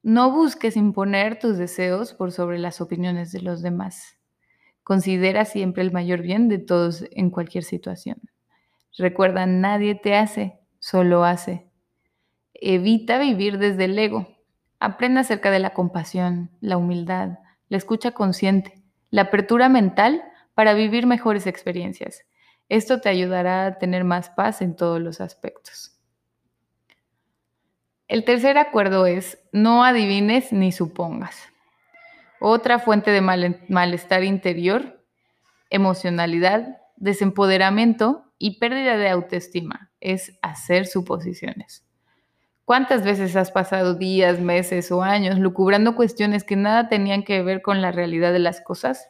No 0.03 0.31
busques 0.31 0.77
imponer 0.77 1.39
tus 1.39 1.57
deseos 1.57 2.13
por 2.13 2.31
sobre 2.31 2.59
las 2.59 2.81
opiniones 2.81 3.31
de 3.31 3.41
los 3.41 3.61
demás. 3.61 4.19
Considera 4.83 5.45
siempre 5.45 5.81
el 5.81 5.91
mayor 5.91 6.21
bien 6.21 6.49
de 6.49 6.59
todos 6.59 7.05
en 7.11 7.31
cualquier 7.31 7.63
situación. 7.63 8.21
Recuerda, 8.97 9.45
nadie 9.45 9.95
te 9.95 10.15
hace, 10.15 10.59
solo 10.77 11.23
hace. 11.23 11.71
Evita 12.53 13.17
vivir 13.17 13.57
desde 13.57 13.85
el 13.85 13.97
ego. 13.97 14.27
Aprende 14.79 15.21
acerca 15.21 15.49
de 15.49 15.59
la 15.59 15.73
compasión, 15.73 16.51
la 16.59 16.77
humildad, 16.77 17.39
la 17.69 17.77
escucha 17.77 18.11
consciente, 18.11 18.83
la 19.09 19.23
apertura 19.23 19.69
mental 19.69 20.21
para 20.53 20.75
vivir 20.75 21.07
mejores 21.07 21.47
experiencias 21.47 22.25
esto 22.69 23.01
te 23.01 23.09
ayudará 23.09 23.67
a 23.67 23.77
tener 23.77 24.03
más 24.03 24.29
paz 24.29 24.61
en 24.61 24.75
todos 24.75 24.99
los 24.99 25.21
aspectos. 25.21 25.92
El 28.07 28.25
tercer 28.25 28.57
acuerdo 28.57 29.05
es 29.05 29.39
no 29.51 29.83
adivines 29.83 30.51
ni 30.51 30.71
supongas. 30.71 31.37
Otra 32.39 32.79
fuente 32.79 33.11
de 33.11 33.21
malestar 33.21 34.23
interior, 34.23 35.01
emocionalidad, 35.69 36.77
desempoderamiento 36.97 38.25
y 38.37 38.59
pérdida 38.59 38.97
de 38.97 39.09
autoestima 39.09 39.91
es 40.01 40.37
hacer 40.41 40.85
suposiciones. 40.85 41.85
¿Cuántas 42.65 43.03
veces 43.03 43.35
has 43.35 43.51
pasado 43.51 43.95
días, 43.95 44.39
meses 44.39 44.91
o 44.91 45.01
años 45.01 45.39
lucubrando 45.39 45.95
cuestiones 45.95 46.43
que 46.43 46.55
nada 46.55 46.89
tenían 46.89 47.23
que 47.23 47.41
ver 47.41 47.61
con 47.61 47.81
la 47.81 47.91
realidad 47.91 48.33
de 48.33 48.39
las 48.39 48.61
cosas? 48.61 49.09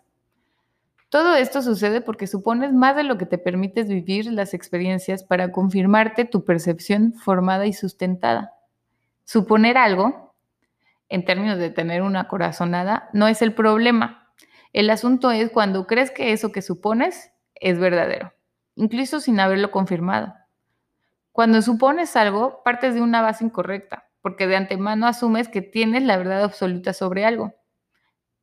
Todo 1.10 1.36
esto 1.36 1.62
sucede 1.62 2.02
porque 2.02 2.26
supones 2.26 2.74
más 2.74 2.96
de 2.96 3.04
lo 3.04 3.18
que 3.20 3.28
te 3.28 3.38
permites 3.38 3.88
vivir 3.88 4.32
las 4.32 4.56
experiencias 4.56 5.24
para 5.24 5.52
confirmarte 5.52 6.26
tu 6.26 6.46
percepción 6.46 7.14
formada 7.14 7.68
y 7.68 7.74
sustentada. 7.74 8.53
Suponer 9.34 9.80
algo, 9.80 10.36
en 11.10 11.26
términos 11.26 11.58
de 11.58 11.72
tener 11.72 12.04
una 12.04 12.28
corazonada, 12.28 13.10
no 13.14 13.28
es 13.28 13.42
el 13.42 13.56
problema. 13.56 14.32
El 14.74 14.92
asunto 14.92 15.32
es 15.32 15.50
cuando 15.50 15.88
crees 15.88 16.12
que 16.12 16.34
eso 16.34 16.52
que 16.52 16.62
supones 16.62 17.32
es 17.56 17.80
verdadero, 17.80 18.32
incluso 18.76 19.20
sin 19.20 19.40
haberlo 19.40 19.72
confirmado. 19.72 20.36
Cuando 21.32 21.64
supones 21.64 22.16
algo, 22.16 22.62
partes 22.64 22.94
de 22.94 23.02
una 23.02 23.24
base 23.24 23.44
incorrecta, 23.44 24.08
porque 24.22 24.46
de 24.46 24.56
antemano 24.56 25.08
asumes 25.08 25.48
que 25.48 25.64
tienes 25.64 26.04
la 26.04 26.18
verdad 26.18 26.44
absoluta 26.44 26.94
sobre 26.94 27.26
algo. 27.26 27.56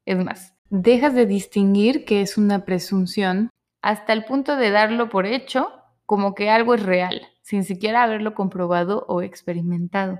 Es 0.07 0.19
más, 0.19 0.57
dejas 0.71 1.15
de 1.15 1.25
distinguir 1.25 2.05
que 2.05 2.21
es 2.21 2.37
una 2.37 2.65
presunción 2.65 3.49
hasta 3.81 4.13
el 4.13 4.25
punto 4.25 4.57
de 4.57 4.73
darlo 4.73 5.09
por 5.09 5.27
hecho 5.27 5.71
como 6.05 6.35
que 6.35 6.51
algo 6.51 6.75
es 6.75 6.83
real, 6.83 7.29
sin 7.43 7.63
siquiera 7.63 8.03
haberlo 8.03 8.35
comprobado 8.35 9.05
o 9.07 9.23
experimentado. 9.23 10.19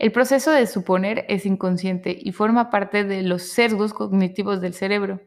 El 0.00 0.12
proceso 0.12 0.50
de 0.50 0.66
suponer 0.66 1.26
es 1.28 1.44
inconsciente 1.44 2.16
y 2.18 2.32
forma 2.32 2.70
parte 2.70 3.04
de 3.04 3.22
los 3.22 3.42
sesgos 3.42 3.92
cognitivos 3.92 4.62
del 4.62 4.72
cerebro. 4.72 5.20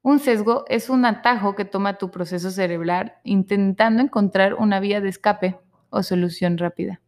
Un 0.00 0.18
sesgo 0.18 0.64
es 0.68 0.88
un 0.88 1.04
atajo 1.04 1.54
que 1.54 1.66
toma 1.66 1.98
tu 1.98 2.10
proceso 2.10 2.50
cerebral 2.50 3.16
intentando 3.22 4.02
encontrar 4.02 4.54
una 4.54 4.80
vía 4.80 5.02
de 5.02 5.10
escape 5.10 5.58
o 5.90 6.02
solución 6.02 6.56
rápida. 6.56 7.02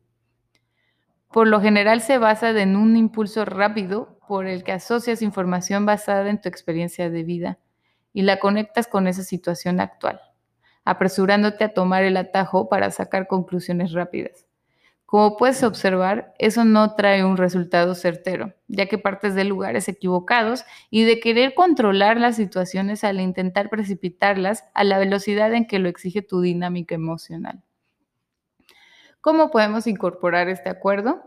Por 1.32 1.48
lo 1.48 1.62
general 1.62 2.02
se 2.02 2.18
basa 2.18 2.50
en 2.50 2.76
un 2.76 2.98
impulso 2.98 3.46
rápido 3.46 4.18
por 4.28 4.46
el 4.46 4.62
que 4.62 4.72
asocias 4.72 5.22
información 5.22 5.86
basada 5.86 6.28
en 6.28 6.38
tu 6.38 6.50
experiencia 6.50 7.08
de 7.08 7.22
vida 7.22 7.58
y 8.12 8.24
la 8.24 8.38
conectas 8.40 8.88
con 8.88 9.06
esa 9.06 9.22
situación 9.22 9.80
actual, 9.80 10.20
apresurándote 10.84 11.64
a 11.64 11.72
tomar 11.72 12.02
el 12.02 12.18
atajo 12.18 12.68
para 12.68 12.90
sacar 12.90 13.26
conclusiones 13.26 13.92
rápidas. 13.92 14.45
Como 15.06 15.36
puedes 15.36 15.62
observar, 15.62 16.34
eso 16.40 16.64
no 16.64 16.96
trae 16.96 17.24
un 17.24 17.36
resultado 17.36 17.94
certero, 17.94 18.54
ya 18.66 18.86
que 18.86 18.98
partes 18.98 19.36
de 19.36 19.44
lugares 19.44 19.88
equivocados 19.88 20.64
y 20.90 21.04
de 21.04 21.20
querer 21.20 21.54
controlar 21.54 22.18
las 22.18 22.34
situaciones 22.34 23.04
al 23.04 23.20
intentar 23.20 23.70
precipitarlas 23.70 24.64
a 24.74 24.82
la 24.82 24.98
velocidad 24.98 25.54
en 25.54 25.68
que 25.68 25.78
lo 25.78 25.88
exige 25.88 26.22
tu 26.22 26.40
dinámica 26.40 26.96
emocional. 26.96 27.62
¿Cómo 29.20 29.52
podemos 29.52 29.86
incorporar 29.86 30.48
este 30.48 30.70
acuerdo? 30.70 31.22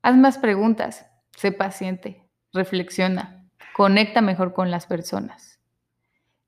Haz 0.00 0.16
más 0.16 0.38
preguntas, 0.38 1.06
sé 1.36 1.52
paciente, 1.52 2.26
reflexiona, 2.54 3.46
conecta 3.74 4.22
mejor 4.22 4.54
con 4.54 4.70
las 4.70 4.86
personas. 4.86 5.60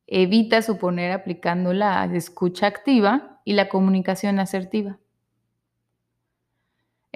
Evita 0.06 0.62
suponer 0.62 1.12
aplicando 1.12 1.74
la 1.74 2.02
escucha 2.06 2.66
activa 2.66 3.40
y 3.44 3.52
la 3.52 3.68
comunicación 3.68 4.38
asertiva. 4.38 4.98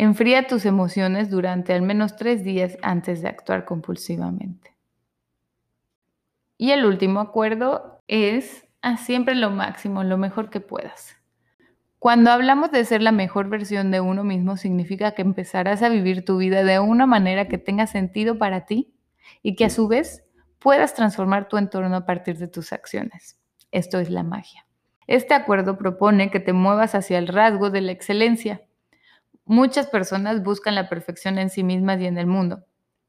Enfría 0.01 0.47
tus 0.47 0.65
emociones 0.65 1.29
durante 1.29 1.73
al 1.73 1.83
menos 1.83 2.15
tres 2.15 2.45
días 2.45 2.79
antes 2.83 3.21
de 3.21 3.27
actuar 3.27 3.65
compulsivamente. 3.65 4.77
Y 6.57 6.71
el 6.71 6.85
último 6.85 7.19
acuerdo 7.19 8.01
es 8.07 8.69
haz 8.81 9.01
siempre 9.01 9.35
lo 9.35 9.51
máximo, 9.51 10.05
lo 10.05 10.17
mejor 10.17 10.51
que 10.51 10.61
puedas. 10.61 11.17
Cuando 11.99 12.31
hablamos 12.31 12.71
de 12.71 12.85
ser 12.85 13.03
la 13.03 13.11
mejor 13.11 13.49
versión 13.49 13.91
de 13.91 14.01
uno 14.01 14.23
mismo, 14.23 14.57
significa 14.57 15.17
que 15.17 15.23
empezarás 15.23 15.83
a 15.83 15.89
vivir 15.89 16.25
tu 16.25 16.37
vida 16.37 16.63
de 16.63 16.79
una 16.79 17.07
manera 17.07 17.49
que 17.49 17.59
tenga 17.59 17.89
sentido 17.89 18.39
para 18.39 18.67
ti 18.67 18.95
y 19.43 19.57
que 19.57 19.65
a 19.65 19.71
su 19.71 19.89
vez 19.89 20.23
puedas 20.61 20.95
transformar 20.95 21.49
tu 21.49 21.57
entorno 21.57 21.97
a 21.97 22.07
partir 22.07 22.39
de 22.39 22.47
tus 22.47 22.73
acciones. 22.73 23.37
Esto 23.73 23.99
es 23.99 24.11
la 24.11 24.23
magia. 24.23 24.65
Este 25.09 25.35
acuerdo 25.35 25.77
propone 25.77 26.31
que 26.31 26.39
te 26.39 26.53
muevas 26.53 26.95
hacia 26.95 27.19
el 27.19 27.27
rasgo 27.27 27.71
de 27.71 27.81
la 27.81 27.91
excelencia. 27.91 28.63
Muchas 29.51 29.87
personas 29.87 30.43
buscan 30.43 30.75
la 30.75 30.91
perfección 30.91 31.39
en 31.39 31.49
sí 31.49 31.65
mismas 31.65 31.99
y 32.03 32.07
en 32.07 32.19
el 32.19 32.27
mundo, 32.27 32.67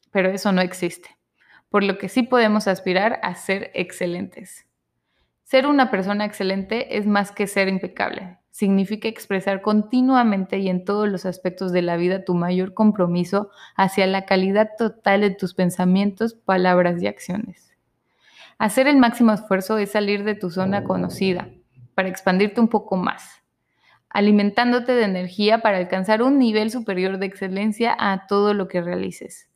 pero 0.09 0.29
eso 0.29 0.53
no 0.53 0.61
existe, 0.61 1.09
por 1.67 1.83
lo 1.83 1.97
que 1.97 2.07
sí 2.07 2.23
podemos 2.23 2.69
aspirar 2.69 3.19
a 3.23 3.35
ser 3.35 3.71
excelentes. 3.73 4.65
Ser 5.43 5.67
una 5.67 5.91
persona 5.91 6.23
excelente 6.23 6.97
es 6.97 7.05
más 7.05 7.33
que 7.33 7.45
ser 7.45 7.67
impecable, 7.67 8.37
significa 8.51 9.09
expresar 9.09 9.61
continuamente 9.61 10.59
y 10.59 10.69
en 10.69 10.85
todos 10.85 11.09
los 11.09 11.25
aspectos 11.25 11.73
de 11.73 11.81
la 11.81 11.97
vida 11.97 12.23
tu 12.23 12.35
mayor 12.35 12.73
compromiso 12.73 13.49
hacia 13.75 14.07
la 14.07 14.25
calidad 14.25 14.69
total 14.77 15.19
de 15.19 15.31
tus 15.31 15.53
pensamientos, 15.53 16.35
palabras 16.35 17.03
y 17.03 17.07
acciones. 17.07 17.75
Hacer 18.59 18.87
el 18.87 18.95
máximo 18.95 19.33
esfuerzo 19.33 19.77
es 19.77 19.91
salir 19.91 20.23
de 20.23 20.35
tu 20.35 20.49
zona 20.51 20.85
conocida 20.85 21.49
para 21.95 22.07
expandirte 22.07 22.61
un 22.61 22.69
poco 22.69 22.95
más. 22.95 23.38
Alimentándote 24.09 24.93
de 24.93 25.03
energía 25.03 25.59
para 25.59 25.77
alcanzar 25.77 26.23
un 26.23 26.39
nivel 26.39 26.71
superior 26.71 27.19
de 27.19 27.27
excelencia 27.27 27.95
a 27.97 28.27
todo 28.27 28.53
lo 28.53 28.67
que 28.67 28.81
realices. 28.81 29.49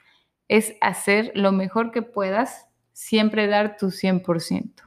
Es 0.47 0.75
hacer 0.81 1.31
lo 1.35 1.51
mejor 1.51 1.91
que 1.91 2.01
puedas, 2.01 2.67
siempre 2.91 3.47
dar 3.47 3.77
tu 3.77 3.87
100%. 3.87 4.83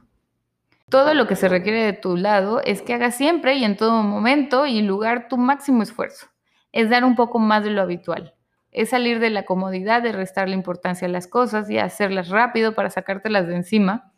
Todo 0.89 1.13
lo 1.13 1.27
que 1.27 1.35
se 1.35 1.49
requiere 1.49 1.83
de 1.83 1.91
tu 1.91 2.15
lado 2.15 2.61
es 2.63 2.81
que 2.81 2.93
hagas 2.93 3.17
siempre 3.17 3.55
y 3.55 3.65
en 3.65 3.75
todo 3.75 4.03
momento 4.03 4.65
y 4.65 4.81
lugar 4.81 5.27
tu 5.27 5.37
máximo 5.37 5.83
esfuerzo. 5.83 6.27
Es 6.71 6.89
dar 6.89 7.03
un 7.03 7.15
poco 7.15 7.39
más 7.39 7.63
de 7.65 7.71
lo 7.71 7.81
habitual. 7.81 8.35
Es 8.71 8.89
salir 8.89 9.19
de 9.19 9.29
la 9.29 9.43
comodidad 9.43 10.01
de 10.01 10.13
restarle 10.13 10.55
importancia 10.55 11.07
a 11.07 11.11
las 11.11 11.27
cosas 11.27 11.69
y 11.69 11.77
hacerlas 11.77 12.29
rápido 12.29 12.73
para 12.73 12.89
sacártelas 12.89 13.47
de 13.47 13.55
encima. 13.55 14.13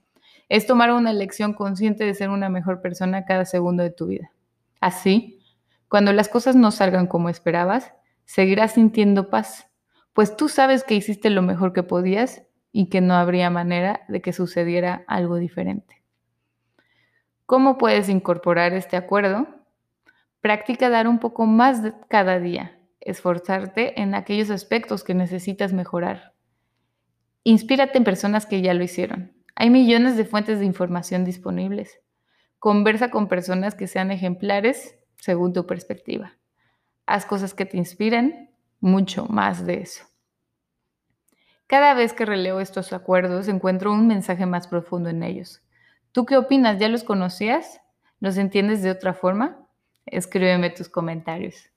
Es 0.47 0.67
tomar 0.67 0.91
una 0.91 1.09
elección 1.09 1.53
consciente 1.53 2.03
de 2.03 2.13
ser 2.13 2.29
una 2.29 2.49
mejor 2.49 2.81
persona 2.81 3.25
cada 3.25 3.45
segundo 3.45 3.81
de 3.81 3.91
tu 3.91 4.05
vida. 4.05 4.31
Así, 4.79 5.38
cuando 5.89 6.13
las 6.13 6.29
cosas 6.29 6.55
no 6.55 6.71
salgan 6.71 7.07
como 7.07 7.29
esperabas, 7.29 7.93
seguirás 8.25 8.73
sintiendo 8.73 9.29
paz, 9.29 9.67
pues 10.13 10.37
tú 10.37 10.47
sabes 10.47 10.83
que 10.83 10.93
hiciste 10.93 11.31
lo 11.31 11.41
mejor 11.41 11.73
que 11.73 11.81
podías 11.83 12.43
y 12.71 12.89
que 12.89 13.01
no 13.01 13.15
habría 13.15 13.49
manera 13.49 14.01
de 14.07 14.21
que 14.21 14.31
sucediera 14.31 15.03
algo 15.07 15.37
diferente. 15.37 16.03
¿Cómo 17.47 17.79
puedes 17.79 18.07
incorporar 18.07 18.73
este 18.73 18.97
acuerdo? 18.97 19.47
Practica 20.41 20.89
dar 20.89 21.07
un 21.07 21.17
poco 21.17 21.47
más 21.47 21.81
cada 22.07 22.39
día, 22.39 22.79
esforzarte 23.01 23.99
en 23.99 24.13
aquellos 24.13 24.51
aspectos 24.51 25.03
que 25.03 25.15
necesitas 25.15 25.73
mejorar. 25.73 26.35
Inspírate 27.43 27.97
en 27.97 28.03
personas 28.03 28.45
que 28.45 28.61
ya 28.61 28.75
lo 28.75 28.83
hicieron. 28.83 29.33
Hay 29.55 29.71
millones 29.71 30.15
de 30.15 30.25
fuentes 30.25 30.59
de 30.59 30.65
información 30.65 31.25
disponibles. 31.25 31.99
Conversa 32.59 33.09
con 33.09 33.27
personas 33.27 33.73
que 33.73 33.87
sean 33.87 34.11
ejemplares 34.11 34.98
según 35.19 35.53
tu 35.53 35.65
perspectiva. 35.65 36.33
Haz 37.05 37.25
cosas 37.25 37.53
que 37.53 37.65
te 37.65 37.77
inspiren, 37.77 38.49
mucho 38.79 39.25
más 39.25 39.65
de 39.65 39.81
eso. 39.81 40.05
Cada 41.67 41.93
vez 41.93 42.13
que 42.13 42.25
releo 42.25 42.59
estos 42.59 42.93
acuerdos 42.93 43.47
encuentro 43.47 43.91
un 43.91 44.07
mensaje 44.07 44.45
más 44.45 44.67
profundo 44.67 45.09
en 45.09 45.21
ellos. 45.21 45.61
¿Tú 46.11 46.25
qué 46.25 46.37
opinas? 46.37 46.79
¿Ya 46.79 46.89
los 46.89 47.03
conocías? 47.03 47.81
¿Los 48.19 48.37
entiendes 48.37 48.81
de 48.81 48.89
otra 48.89 49.13
forma? 49.13 49.67
Escríbeme 50.07 50.71
tus 50.71 50.89
comentarios. 50.89 51.69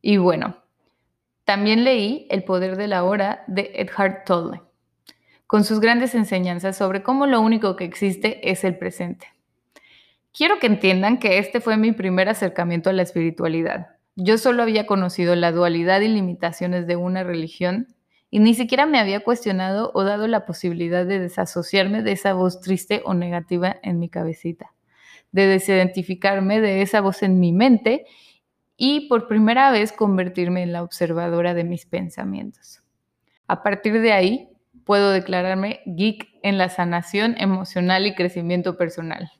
Y 0.00 0.16
bueno, 0.18 0.62
también 1.44 1.82
leí 1.82 2.26
El 2.30 2.44
poder 2.44 2.76
de 2.76 2.86
la 2.86 3.02
hora 3.02 3.42
de 3.48 3.72
Eckhart 3.74 4.26
Tolle, 4.26 4.62
con 5.48 5.64
sus 5.64 5.80
grandes 5.80 6.14
enseñanzas 6.14 6.76
sobre 6.76 7.02
cómo 7.02 7.26
lo 7.26 7.40
único 7.40 7.74
que 7.74 7.84
existe 7.84 8.48
es 8.48 8.62
el 8.62 8.78
presente. 8.78 9.26
Quiero 10.34 10.58
que 10.58 10.66
entiendan 10.66 11.18
que 11.18 11.38
este 11.38 11.60
fue 11.60 11.76
mi 11.76 11.92
primer 11.92 12.30
acercamiento 12.30 12.88
a 12.88 12.94
la 12.94 13.02
espiritualidad. 13.02 13.88
Yo 14.16 14.38
solo 14.38 14.62
había 14.62 14.86
conocido 14.86 15.36
la 15.36 15.52
dualidad 15.52 16.00
y 16.00 16.08
limitaciones 16.08 16.86
de 16.86 16.96
una 16.96 17.22
religión 17.22 17.94
y 18.30 18.38
ni 18.40 18.54
siquiera 18.54 18.86
me 18.86 18.98
había 18.98 19.20
cuestionado 19.20 19.90
o 19.92 20.04
dado 20.04 20.26
la 20.28 20.46
posibilidad 20.46 21.04
de 21.04 21.18
desasociarme 21.18 22.02
de 22.02 22.12
esa 22.12 22.32
voz 22.32 22.62
triste 22.62 23.02
o 23.04 23.12
negativa 23.12 23.76
en 23.82 23.98
mi 23.98 24.08
cabecita, 24.08 24.72
de 25.32 25.46
desidentificarme 25.46 26.62
de 26.62 26.80
esa 26.80 27.02
voz 27.02 27.22
en 27.22 27.38
mi 27.38 27.52
mente 27.52 28.06
y 28.78 29.08
por 29.08 29.28
primera 29.28 29.70
vez 29.70 29.92
convertirme 29.92 30.62
en 30.62 30.72
la 30.72 30.82
observadora 30.82 31.52
de 31.52 31.64
mis 31.64 31.84
pensamientos. 31.84 32.82
A 33.48 33.62
partir 33.62 34.00
de 34.00 34.12
ahí, 34.12 34.48
puedo 34.86 35.10
declararme 35.10 35.80
geek 35.84 36.38
en 36.42 36.56
la 36.56 36.70
sanación 36.70 37.34
emocional 37.38 38.06
y 38.06 38.14
crecimiento 38.14 38.78
personal. 38.78 39.30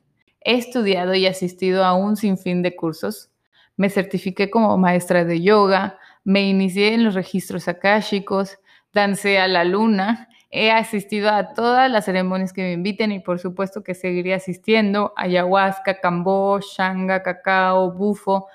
He 0.43 0.55
estudiado 0.55 1.13
y 1.13 1.25
asistido 1.25 1.83
a 1.85 1.93
un 1.93 2.17
sinfín 2.17 2.61
de 2.61 2.75
cursos. 2.75 3.31
Me 3.77 3.89
certifiqué 3.89 4.49
como 4.49 4.77
maestra 4.77 5.25
de 5.25 5.41
yoga, 5.41 5.97
me 6.23 6.47
inicié 6.47 6.93
en 6.93 7.03
los 7.03 7.15
registros 7.15 7.67
akáshicos, 7.67 8.59
dancé 8.93 9.39
a 9.39 9.47
la 9.47 9.63
luna, 9.63 10.29
he 10.51 10.71
asistido 10.71 11.31
a 11.31 11.53
todas 11.53 11.89
las 11.89 12.05
ceremonias 12.05 12.53
que 12.53 12.61
me 12.61 12.73
inviten 12.73 13.11
y 13.11 13.19
por 13.19 13.39
supuesto 13.39 13.83
que 13.83 13.95
seguiré 13.95 14.35
asistiendo, 14.35 15.13
ayahuasca, 15.15 15.99
cambó, 15.99 16.59
shanga, 16.59 17.23
cacao, 17.23 17.91
bufo, 17.91 18.47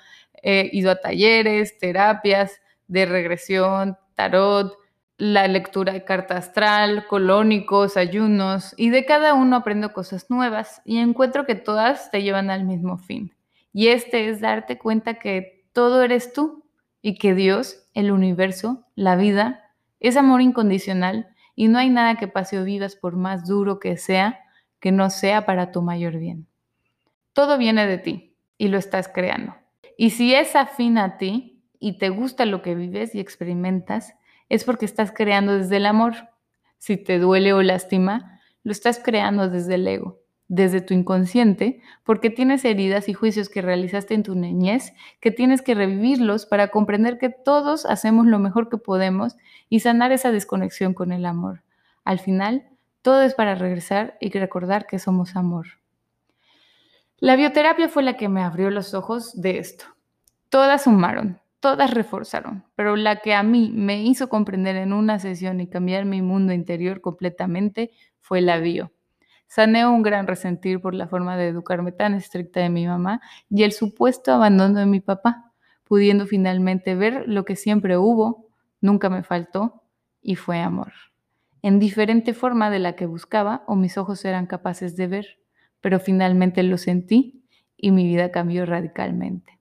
he 0.42 0.70
ido 0.72 0.92
a 0.92 1.00
talleres, 1.00 1.76
terapias 1.78 2.60
de 2.86 3.04
regresión, 3.04 3.98
tarot, 4.14 4.78
la 5.18 5.48
lectura 5.48 5.92
de 5.92 6.04
carta 6.04 6.36
astral, 6.36 7.06
colónicos, 7.08 7.96
ayunos, 7.96 8.72
y 8.76 8.90
de 8.90 9.04
cada 9.04 9.34
uno 9.34 9.56
aprendo 9.56 9.92
cosas 9.92 10.30
nuevas 10.30 10.80
y 10.84 10.98
encuentro 10.98 11.44
que 11.44 11.56
todas 11.56 12.10
te 12.10 12.22
llevan 12.22 12.50
al 12.50 12.64
mismo 12.64 12.98
fin. 12.98 13.34
Y 13.72 13.88
este 13.88 14.28
es 14.28 14.40
darte 14.40 14.78
cuenta 14.78 15.14
que 15.14 15.66
todo 15.72 16.02
eres 16.02 16.32
tú 16.32 16.64
y 17.02 17.18
que 17.18 17.34
Dios, 17.34 17.84
el 17.94 18.12
universo, 18.12 18.86
la 18.94 19.16
vida, 19.16 19.64
es 19.98 20.16
amor 20.16 20.40
incondicional 20.40 21.28
y 21.56 21.66
no 21.66 21.78
hay 21.78 21.90
nada 21.90 22.14
que 22.14 22.28
pase 22.28 22.58
o 22.60 22.64
vivas 22.64 22.94
por 22.94 23.16
más 23.16 23.46
duro 23.46 23.80
que 23.80 23.96
sea 23.96 24.40
que 24.80 24.92
no 24.92 25.10
sea 25.10 25.44
para 25.44 25.72
tu 25.72 25.82
mayor 25.82 26.18
bien. 26.18 26.46
Todo 27.32 27.58
viene 27.58 27.86
de 27.86 27.98
ti 27.98 28.36
y 28.56 28.68
lo 28.68 28.78
estás 28.78 29.08
creando. 29.08 29.56
Y 29.96 30.10
si 30.10 30.34
es 30.34 30.54
afín 30.54 30.98
a 30.98 31.18
ti 31.18 31.64
y 31.80 31.98
te 31.98 32.10
gusta 32.10 32.44
lo 32.44 32.62
que 32.62 32.76
vives 32.76 33.14
y 33.14 33.20
experimentas, 33.20 34.14
es 34.48 34.64
porque 34.64 34.84
estás 34.84 35.12
creando 35.12 35.56
desde 35.56 35.76
el 35.76 35.86
amor. 35.86 36.14
Si 36.78 36.96
te 36.96 37.18
duele 37.18 37.52
o 37.52 37.62
lastima, 37.62 38.40
lo 38.62 38.72
estás 38.72 39.00
creando 39.02 39.48
desde 39.48 39.74
el 39.74 39.86
ego 39.86 40.18
desde 40.48 40.80
tu 40.80 40.94
inconsciente 40.94 41.80
porque 42.04 42.30
tienes 42.30 42.64
heridas 42.64 43.08
y 43.08 43.12
juicios 43.12 43.50
que 43.50 43.62
realizaste 43.62 44.14
en 44.14 44.22
tu 44.22 44.34
niñez 44.34 44.94
que 45.20 45.30
tienes 45.30 45.62
que 45.62 45.74
revivirlos 45.74 46.46
para 46.46 46.68
comprender 46.68 47.18
que 47.18 47.28
todos 47.28 47.84
hacemos 47.84 48.26
lo 48.26 48.38
mejor 48.38 48.70
que 48.70 48.78
podemos 48.78 49.36
y 49.68 49.80
sanar 49.80 50.10
esa 50.10 50.32
desconexión 50.32 50.94
con 50.94 51.12
el 51.12 51.26
amor. 51.26 51.62
Al 52.04 52.18
final, 52.18 52.66
todo 53.02 53.22
es 53.22 53.34
para 53.34 53.54
regresar 53.54 54.16
y 54.20 54.30
recordar 54.30 54.86
que 54.86 54.98
somos 54.98 55.36
amor. 55.36 55.66
La 57.18 57.36
bioterapia 57.36 57.88
fue 57.88 58.02
la 58.02 58.16
que 58.16 58.28
me 58.28 58.42
abrió 58.42 58.70
los 58.70 58.94
ojos 58.94 59.38
de 59.40 59.58
esto. 59.58 59.84
Todas 60.48 60.84
sumaron, 60.84 61.40
todas 61.60 61.92
reforzaron, 61.92 62.64
pero 62.76 62.96
la 62.96 63.16
que 63.16 63.34
a 63.34 63.42
mí 63.42 63.70
me 63.74 64.02
hizo 64.02 64.28
comprender 64.28 64.76
en 64.76 64.92
una 64.92 65.18
sesión 65.18 65.60
y 65.60 65.68
cambiar 65.68 66.04
mi 66.04 66.22
mundo 66.22 66.52
interior 66.52 67.00
completamente 67.00 67.90
fue 68.20 68.40
la 68.40 68.58
bio 68.58 68.92
Sané 69.48 69.86
un 69.86 70.02
gran 70.02 70.26
resentir 70.26 70.80
por 70.80 70.94
la 70.94 71.08
forma 71.08 71.38
de 71.38 71.48
educarme 71.48 71.90
tan 71.90 72.12
estricta 72.12 72.60
de 72.60 72.68
mi 72.68 72.86
mamá 72.86 73.22
y 73.48 73.62
el 73.62 73.72
supuesto 73.72 74.30
abandono 74.32 74.78
de 74.78 74.86
mi 74.86 75.00
papá, 75.00 75.52
pudiendo 75.84 76.26
finalmente 76.26 76.94
ver 76.94 77.24
lo 77.26 77.46
que 77.46 77.56
siempre 77.56 77.96
hubo, 77.96 78.46
nunca 78.82 79.08
me 79.08 79.22
faltó, 79.22 79.82
y 80.20 80.36
fue 80.36 80.58
amor. 80.58 80.92
En 81.62 81.78
diferente 81.78 82.34
forma 82.34 82.70
de 82.70 82.78
la 82.78 82.94
que 82.94 83.06
buscaba 83.06 83.64
o 83.66 83.74
mis 83.74 83.96
ojos 83.96 84.22
eran 84.26 84.46
capaces 84.46 84.96
de 84.96 85.06
ver, 85.06 85.38
pero 85.80 85.98
finalmente 85.98 86.62
lo 86.62 86.76
sentí 86.76 87.42
y 87.76 87.90
mi 87.90 88.06
vida 88.06 88.30
cambió 88.30 88.66
radicalmente. 88.66 89.57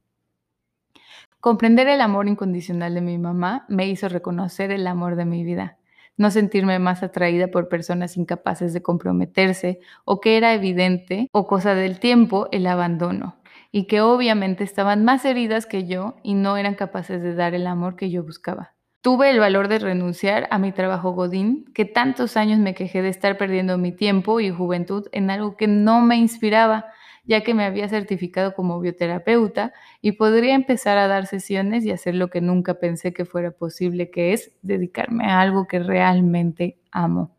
Comprender 1.47 1.87
el 1.87 2.01
amor 2.01 2.27
incondicional 2.27 2.93
de 2.93 2.99
mi 2.99 3.17
mamá 3.17 3.63
me 3.69 3.87
hizo 3.87 4.09
reconocer 4.09 4.69
el 4.69 4.85
amor 4.85 5.15
de 5.15 5.23
mi 5.23 5.45
vida. 5.45 5.77
No 6.17 6.29
sentirme 6.29 6.77
más 6.77 7.03
atraída 7.03 7.47
por 7.47 7.69
personas 7.69 8.17
incapaces 8.17 8.73
de 8.73 8.81
comprometerse 8.81 9.79
o 10.03 10.19
que 10.19 10.35
era 10.35 10.53
evidente 10.53 11.29
o 11.31 11.47
cosa 11.47 11.73
del 11.73 12.01
tiempo 12.01 12.49
el 12.51 12.67
abandono. 12.67 13.37
Y 13.71 13.85
que 13.85 14.01
obviamente 14.01 14.65
estaban 14.65 15.05
más 15.05 15.23
heridas 15.23 15.65
que 15.65 15.87
yo 15.87 16.17
y 16.21 16.33
no 16.33 16.57
eran 16.57 16.75
capaces 16.75 17.21
de 17.21 17.33
dar 17.33 17.53
el 17.53 17.65
amor 17.65 17.95
que 17.95 18.09
yo 18.09 18.25
buscaba. 18.25 18.73
Tuve 18.99 19.29
el 19.29 19.39
valor 19.39 19.69
de 19.69 19.79
renunciar 19.79 20.49
a 20.51 20.59
mi 20.59 20.73
trabajo 20.73 21.11
Godín, 21.11 21.63
que 21.73 21.85
tantos 21.85 22.35
años 22.35 22.59
me 22.59 22.73
quejé 22.73 23.01
de 23.01 23.07
estar 23.07 23.37
perdiendo 23.37 23.77
mi 23.77 23.93
tiempo 23.93 24.41
y 24.41 24.49
juventud 24.49 25.07
en 25.13 25.29
algo 25.29 25.55
que 25.55 25.67
no 25.67 26.01
me 26.01 26.17
inspiraba 26.17 26.87
ya 27.27 27.41
que 27.41 27.53
me 27.53 27.65
había 27.65 27.89
certificado 27.89 28.55
como 28.55 28.79
bioterapeuta 28.79 29.73
y 30.01 30.13
podría 30.13 30.55
empezar 30.55 30.97
a 30.97 31.07
dar 31.07 31.27
sesiones 31.27 31.85
y 31.85 31.91
hacer 31.91 32.15
lo 32.15 32.29
que 32.29 32.41
nunca 32.41 32.75
pensé 32.75 33.13
que 33.13 33.25
fuera 33.25 33.51
posible, 33.51 34.09
que 34.09 34.33
es 34.33 34.53
dedicarme 34.61 35.25
a 35.25 35.41
algo 35.41 35.67
que 35.67 35.79
realmente 35.79 36.79
amo. 36.91 37.35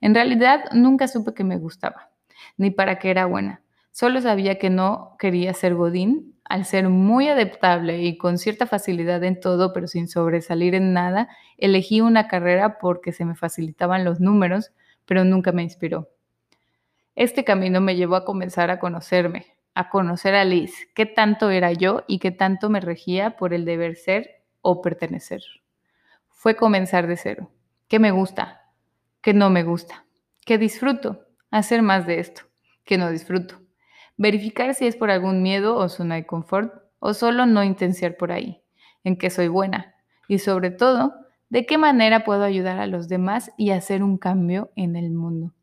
En 0.00 0.14
realidad 0.14 0.64
nunca 0.72 1.08
supe 1.08 1.34
que 1.34 1.44
me 1.44 1.58
gustaba, 1.58 2.10
ni 2.56 2.70
para 2.70 2.98
qué 2.98 3.10
era 3.10 3.26
buena. 3.26 3.62
Solo 3.90 4.20
sabía 4.20 4.58
que 4.58 4.70
no 4.70 5.16
quería 5.18 5.52
ser 5.54 5.74
Godín, 5.74 6.36
al 6.44 6.64
ser 6.64 6.88
muy 6.88 7.28
adaptable 7.28 8.02
y 8.02 8.16
con 8.18 8.38
cierta 8.38 8.66
facilidad 8.66 9.24
en 9.24 9.40
todo, 9.40 9.72
pero 9.72 9.88
sin 9.88 10.06
sobresalir 10.06 10.76
en 10.76 10.92
nada, 10.92 11.28
elegí 11.58 12.00
una 12.00 12.28
carrera 12.28 12.78
porque 12.78 13.12
se 13.12 13.24
me 13.24 13.34
facilitaban 13.34 14.04
los 14.04 14.20
números, 14.20 14.72
pero 15.04 15.24
nunca 15.24 15.50
me 15.50 15.64
inspiró. 15.64 16.08
Este 17.16 17.44
camino 17.44 17.80
me 17.80 17.96
llevó 17.96 18.14
a 18.14 18.26
comenzar 18.26 18.70
a 18.70 18.78
conocerme, 18.78 19.46
a 19.74 19.88
conocer 19.88 20.34
a 20.34 20.44
Liz, 20.44 20.86
qué 20.94 21.06
tanto 21.06 21.48
era 21.48 21.72
yo 21.72 22.04
y 22.06 22.18
qué 22.18 22.30
tanto 22.30 22.68
me 22.68 22.78
regía 22.78 23.38
por 23.38 23.54
el 23.54 23.64
deber 23.64 23.96
ser 23.96 24.44
o 24.60 24.82
pertenecer. 24.82 25.40
Fue 26.28 26.56
comenzar 26.56 27.06
de 27.06 27.16
cero. 27.16 27.50
¿Qué 27.88 27.98
me 27.98 28.10
gusta? 28.10 28.70
¿Qué 29.22 29.32
no 29.32 29.48
me 29.48 29.62
gusta? 29.62 30.04
¿Qué 30.44 30.58
disfruto? 30.58 31.24
Hacer 31.50 31.80
más 31.80 32.06
de 32.06 32.20
esto. 32.20 32.42
¿Qué 32.84 32.98
no 32.98 33.10
disfruto? 33.10 33.62
Verificar 34.18 34.74
si 34.74 34.86
es 34.86 34.94
por 34.94 35.10
algún 35.10 35.42
miedo 35.42 35.74
o 35.74 35.88
zona 35.88 36.16
de 36.16 36.26
confort 36.26 36.74
o 36.98 37.14
solo 37.14 37.46
no 37.46 37.64
intensiar 37.64 38.18
por 38.18 38.30
ahí, 38.30 38.62
en 39.04 39.16
qué 39.16 39.30
soy 39.30 39.48
buena 39.48 39.94
y 40.28 40.40
sobre 40.40 40.70
todo, 40.70 41.14
de 41.48 41.64
qué 41.64 41.78
manera 41.78 42.24
puedo 42.24 42.42
ayudar 42.42 42.78
a 42.78 42.86
los 42.86 43.08
demás 43.08 43.52
y 43.56 43.70
hacer 43.70 44.02
un 44.02 44.18
cambio 44.18 44.70
en 44.76 44.96
el 44.96 45.12
mundo. 45.12 45.55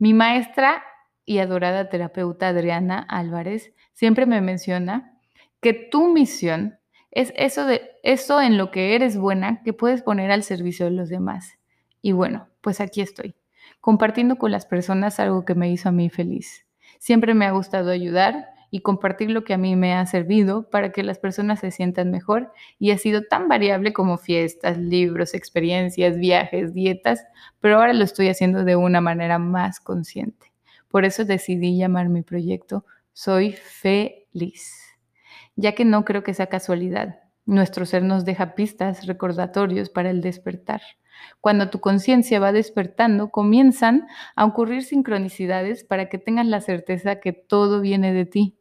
Mi 0.00 0.14
maestra 0.14 0.82
y 1.26 1.40
adorada 1.40 1.90
terapeuta 1.90 2.48
Adriana 2.48 3.06
Álvarez 3.10 3.74
siempre 3.92 4.24
me 4.24 4.40
menciona 4.40 5.20
que 5.60 5.74
tu 5.74 6.08
misión 6.08 6.78
es 7.10 7.34
eso 7.36 7.66
de 7.66 7.82
eso 8.02 8.40
en 8.40 8.56
lo 8.56 8.70
que 8.70 8.94
eres 8.94 9.18
buena 9.18 9.62
que 9.62 9.74
puedes 9.74 10.00
poner 10.00 10.30
al 10.30 10.42
servicio 10.42 10.86
de 10.86 10.92
los 10.92 11.10
demás. 11.10 11.58
Y 12.00 12.12
bueno, 12.12 12.48
pues 12.62 12.80
aquí 12.80 13.02
estoy, 13.02 13.34
compartiendo 13.82 14.36
con 14.36 14.52
las 14.52 14.64
personas 14.64 15.20
algo 15.20 15.44
que 15.44 15.54
me 15.54 15.70
hizo 15.70 15.90
a 15.90 15.92
mí 15.92 16.08
feliz. 16.08 16.66
Siempre 16.98 17.34
me 17.34 17.44
ha 17.44 17.50
gustado 17.50 17.90
ayudar 17.90 18.46
y 18.70 18.80
compartir 18.80 19.30
lo 19.30 19.44
que 19.44 19.54
a 19.54 19.58
mí 19.58 19.76
me 19.76 19.94
ha 19.94 20.06
servido 20.06 20.70
para 20.70 20.92
que 20.92 21.02
las 21.02 21.18
personas 21.18 21.60
se 21.60 21.70
sientan 21.70 22.10
mejor 22.10 22.52
y 22.78 22.92
ha 22.92 22.98
sido 22.98 23.22
tan 23.22 23.48
variable 23.48 23.92
como 23.92 24.16
fiestas, 24.16 24.78
libros, 24.78 25.34
experiencias, 25.34 26.18
viajes, 26.18 26.72
dietas, 26.72 27.24
pero 27.60 27.76
ahora 27.76 27.92
lo 27.92 28.04
estoy 28.04 28.28
haciendo 28.28 28.64
de 28.64 28.76
una 28.76 29.00
manera 29.00 29.38
más 29.38 29.80
consciente. 29.80 30.52
Por 30.88 31.04
eso 31.04 31.24
decidí 31.24 31.76
llamar 31.76 32.08
mi 32.08 32.22
proyecto 32.22 32.84
Soy 33.12 33.52
feliz, 33.52 34.80
ya 35.56 35.74
que 35.74 35.84
no 35.84 36.04
creo 36.04 36.22
que 36.22 36.34
sea 36.34 36.46
casualidad. 36.46 37.20
Nuestro 37.44 37.84
ser 37.84 38.02
nos 38.02 38.24
deja 38.24 38.54
pistas, 38.54 39.06
recordatorios 39.06 39.90
para 39.90 40.10
el 40.10 40.20
despertar. 40.20 40.80
Cuando 41.40 41.70
tu 41.70 41.80
conciencia 41.80 42.40
va 42.40 42.52
despertando, 42.52 43.30
comienzan 43.30 44.06
a 44.36 44.44
ocurrir 44.44 44.84
sincronicidades 44.84 45.84
para 45.84 46.08
que 46.08 46.18
tengas 46.18 46.46
la 46.46 46.60
certeza 46.60 47.20
que 47.20 47.32
todo 47.32 47.80
viene 47.80 48.12
de 48.12 48.26
ti. 48.26 48.59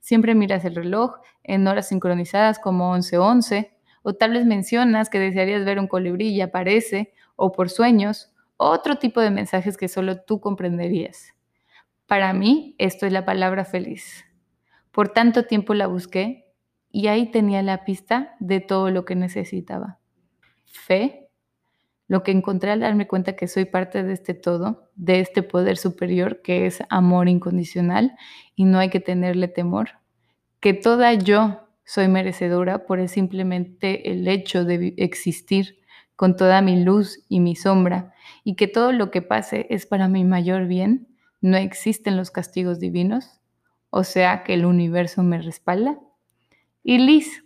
Siempre 0.00 0.34
miras 0.34 0.64
el 0.64 0.74
reloj 0.74 1.16
en 1.42 1.66
horas 1.66 1.88
sincronizadas 1.88 2.58
como 2.58 2.92
11:11, 2.92 3.76
o 4.02 4.14
tal 4.14 4.32
vez 4.32 4.46
mencionas 4.46 5.10
que 5.10 5.18
desearías 5.18 5.64
ver 5.64 5.78
un 5.78 5.88
colibrí 5.88 6.28
y 6.28 6.40
aparece, 6.40 7.12
o 7.36 7.52
por 7.52 7.70
sueños, 7.70 8.32
otro 8.56 8.96
tipo 8.96 9.20
de 9.20 9.30
mensajes 9.30 9.76
que 9.76 9.88
solo 9.88 10.20
tú 10.22 10.40
comprenderías. 10.40 11.34
Para 12.06 12.32
mí, 12.32 12.74
esto 12.78 13.06
es 13.06 13.12
la 13.12 13.24
palabra 13.24 13.64
feliz. 13.64 14.24
Por 14.92 15.08
tanto 15.08 15.44
tiempo 15.44 15.74
la 15.74 15.88
busqué 15.88 16.46
y 16.90 17.08
ahí 17.08 17.30
tenía 17.30 17.62
la 17.62 17.84
pista 17.84 18.36
de 18.40 18.60
todo 18.60 18.90
lo 18.90 19.04
que 19.04 19.16
necesitaba. 19.16 19.98
Fe, 20.64 21.25
lo 22.08 22.22
que 22.22 22.30
encontré 22.30 22.70
al 22.70 22.80
darme 22.80 23.06
cuenta 23.06 23.34
que 23.34 23.48
soy 23.48 23.64
parte 23.64 24.02
de 24.02 24.12
este 24.12 24.34
todo, 24.34 24.90
de 24.94 25.20
este 25.20 25.42
poder 25.42 25.76
superior 25.76 26.40
que 26.42 26.66
es 26.66 26.82
amor 26.88 27.28
incondicional 27.28 28.16
y 28.54 28.64
no 28.64 28.78
hay 28.78 28.90
que 28.90 29.00
tenerle 29.00 29.48
temor, 29.48 29.90
que 30.60 30.72
toda 30.72 31.12
yo 31.14 31.68
soy 31.84 32.08
merecedora 32.08 32.86
por 32.86 33.06
simplemente 33.08 34.10
el 34.10 34.26
hecho 34.28 34.64
de 34.64 34.94
existir 34.96 35.78
con 36.16 36.36
toda 36.36 36.62
mi 36.62 36.82
luz 36.82 37.24
y 37.28 37.40
mi 37.40 37.54
sombra 37.54 38.14
y 38.42 38.56
que 38.56 38.66
todo 38.66 38.92
lo 38.92 39.10
que 39.10 39.22
pase 39.22 39.66
es 39.70 39.86
para 39.86 40.08
mi 40.08 40.24
mayor 40.24 40.66
bien, 40.66 41.08
no 41.40 41.56
existen 41.56 42.16
los 42.16 42.30
castigos 42.30 42.80
divinos, 42.80 43.40
o 43.90 44.02
sea 44.02 44.42
que 44.42 44.54
el 44.54 44.64
universo 44.64 45.22
me 45.22 45.40
respalda. 45.40 45.98
Y 46.82 46.98
Liz, 46.98 47.44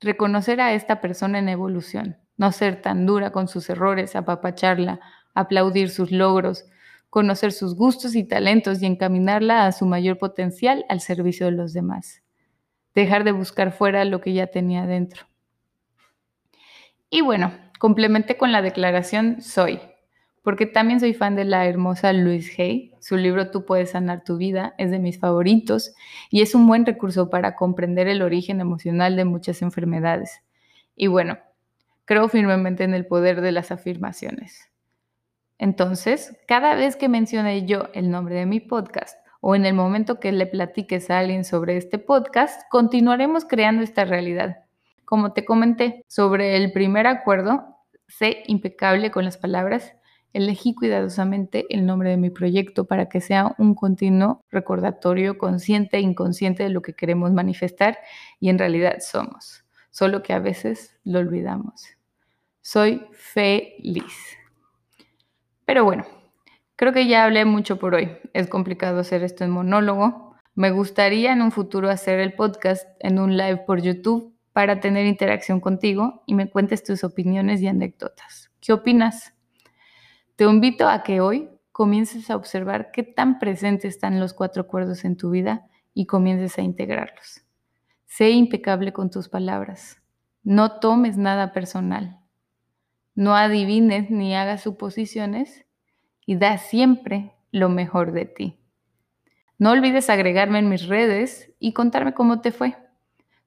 reconocer 0.00 0.60
a 0.60 0.74
esta 0.74 1.00
persona 1.00 1.38
en 1.38 1.48
evolución, 1.48 2.18
no 2.36 2.52
ser 2.52 2.82
tan 2.82 3.06
dura 3.06 3.30
con 3.30 3.48
sus 3.48 3.68
errores, 3.70 4.16
apapacharla, 4.16 5.00
aplaudir 5.34 5.90
sus 5.90 6.10
logros, 6.10 6.64
conocer 7.10 7.52
sus 7.52 7.74
gustos 7.74 8.14
y 8.14 8.24
talentos 8.24 8.82
y 8.82 8.86
encaminarla 8.86 9.66
a 9.66 9.72
su 9.72 9.86
mayor 9.86 10.18
potencial 10.18 10.84
al 10.88 11.00
servicio 11.00 11.46
de 11.46 11.52
los 11.52 11.72
demás. 11.72 12.22
Dejar 12.94 13.24
de 13.24 13.32
buscar 13.32 13.72
fuera 13.72 14.04
lo 14.04 14.20
que 14.20 14.32
ya 14.32 14.48
tenía 14.48 14.86
dentro. 14.86 15.26
Y 17.08 17.20
bueno, 17.20 17.52
complementé 17.78 18.36
con 18.36 18.52
la 18.52 18.62
declaración 18.62 19.40
soy, 19.40 19.80
porque 20.42 20.66
también 20.66 21.00
soy 21.00 21.14
fan 21.14 21.36
de 21.36 21.44
la 21.44 21.66
hermosa 21.66 22.12
Louise 22.12 22.60
Hay. 22.60 22.92
Su 23.00 23.16
libro 23.16 23.50
Tú 23.50 23.64
puedes 23.64 23.90
sanar 23.90 24.24
tu 24.24 24.36
vida 24.36 24.74
es 24.76 24.90
de 24.90 24.98
mis 24.98 25.18
favoritos 25.18 25.94
y 26.30 26.42
es 26.42 26.54
un 26.54 26.66
buen 26.66 26.84
recurso 26.84 27.30
para 27.30 27.54
comprender 27.54 28.08
el 28.08 28.22
origen 28.22 28.60
emocional 28.60 29.16
de 29.16 29.24
muchas 29.24 29.62
enfermedades. 29.62 30.42
Y 30.96 31.06
bueno, 31.06 31.38
creo 32.06 32.28
firmemente 32.28 32.84
en 32.84 32.94
el 32.94 33.04
poder 33.04 33.42
de 33.42 33.52
las 33.52 33.70
afirmaciones. 33.70 34.70
Entonces, 35.58 36.36
cada 36.46 36.74
vez 36.74 36.96
que 36.96 37.08
mencione 37.08 37.66
yo 37.66 37.88
el 37.92 38.10
nombre 38.10 38.36
de 38.36 38.46
mi 38.46 38.60
podcast 38.60 39.18
o 39.40 39.54
en 39.54 39.66
el 39.66 39.74
momento 39.74 40.20
que 40.20 40.32
le 40.32 40.46
platiques 40.46 41.10
a 41.10 41.18
alguien 41.18 41.44
sobre 41.44 41.76
este 41.76 41.98
podcast, 41.98 42.62
continuaremos 42.70 43.44
creando 43.44 43.82
esta 43.82 44.04
realidad. 44.04 44.64
Como 45.04 45.32
te 45.32 45.44
comenté 45.44 46.04
sobre 46.08 46.56
el 46.56 46.72
primer 46.72 47.06
acuerdo, 47.06 47.76
sé 48.08 48.44
impecable 48.46 49.10
con 49.10 49.24
las 49.24 49.38
palabras, 49.38 49.94
elegí 50.32 50.74
cuidadosamente 50.74 51.64
el 51.70 51.86
nombre 51.86 52.10
de 52.10 52.18
mi 52.18 52.30
proyecto 52.30 52.84
para 52.84 53.08
que 53.08 53.20
sea 53.20 53.54
un 53.58 53.74
continuo 53.74 54.44
recordatorio 54.50 55.38
consciente 55.38 55.96
e 55.96 56.00
inconsciente 56.00 56.62
de 56.62 56.68
lo 56.68 56.82
que 56.82 56.94
queremos 56.94 57.32
manifestar 57.32 57.98
y 58.38 58.50
en 58.50 58.58
realidad 58.58 58.98
somos, 59.00 59.64
solo 59.90 60.22
que 60.22 60.34
a 60.34 60.38
veces 60.38 60.98
lo 61.04 61.20
olvidamos. 61.20 61.95
Soy 62.68 63.06
feliz. 63.12 64.36
Pero 65.64 65.84
bueno, 65.84 66.04
creo 66.74 66.92
que 66.92 67.06
ya 67.06 67.22
hablé 67.22 67.44
mucho 67.44 67.78
por 67.78 67.94
hoy. 67.94 68.18
Es 68.32 68.48
complicado 68.48 68.98
hacer 68.98 69.22
esto 69.22 69.44
en 69.44 69.52
monólogo. 69.52 70.34
Me 70.56 70.72
gustaría 70.72 71.32
en 71.32 71.42
un 71.42 71.52
futuro 71.52 71.88
hacer 71.88 72.18
el 72.18 72.32
podcast 72.32 72.84
en 72.98 73.20
un 73.20 73.36
live 73.36 73.58
por 73.68 73.82
YouTube 73.82 74.34
para 74.52 74.80
tener 74.80 75.06
interacción 75.06 75.60
contigo 75.60 76.24
y 76.26 76.34
me 76.34 76.50
cuentes 76.50 76.82
tus 76.82 77.04
opiniones 77.04 77.62
y 77.62 77.68
anécdotas. 77.68 78.50
¿Qué 78.60 78.72
opinas? 78.72 79.32
Te 80.34 80.42
invito 80.42 80.88
a 80.88 81.04
que 81.04 81.20
hoy 81.20 81.48
comiences 81.70 82.30
a 82.30 82.36
observar 82.36 82.90
qué 82.90 83.04
tan 83.04 83.38
presentes 83.38 83.94
están 83.94 84.18
los 84.18 84.34
cuatro 84.34 84.62
acuerdos 84.62 85.04
en 85.04 85.16
tu 85.16 85.30
vida 85.30 85.68
y 85.94 86.06
comiences 86.06 86.58
a 86.58 86.62
integrarlos. 86.62 87.44
Sé 88.06 88.30
impecable 88.30 88.92
con 88.92 89.08
tus 89.08 89.28
palabras. 89.28 90.02
No 90.42 90.80
tomes 90.80 91.16
nada 91.16 91.52
personal 91.52 92.25
no 93.16 93.34
adivines 93.34 94.10
ni 94.10 94.36
hagas 94.36 94.62
suposiciones 94.62 95.64
y 96.26 96.36
da 96.36 96.58
siempre 96.58 97.32
lo 97.50 97.68
mejor 97.70 98.12
de 98.12 98.26
ti. 98.26 98.58
No 99.58 99.70
olvides 99.70 100.10
agregarme 100.10 100.58
en 100.58 100.68
mis 100.68 100.86
redes 100.86 101.50
y 101.58 101.72
contarme 101.72 102.12
cómo 102.12 102.42
te 102.42 102.52
fue. 102.52 102.76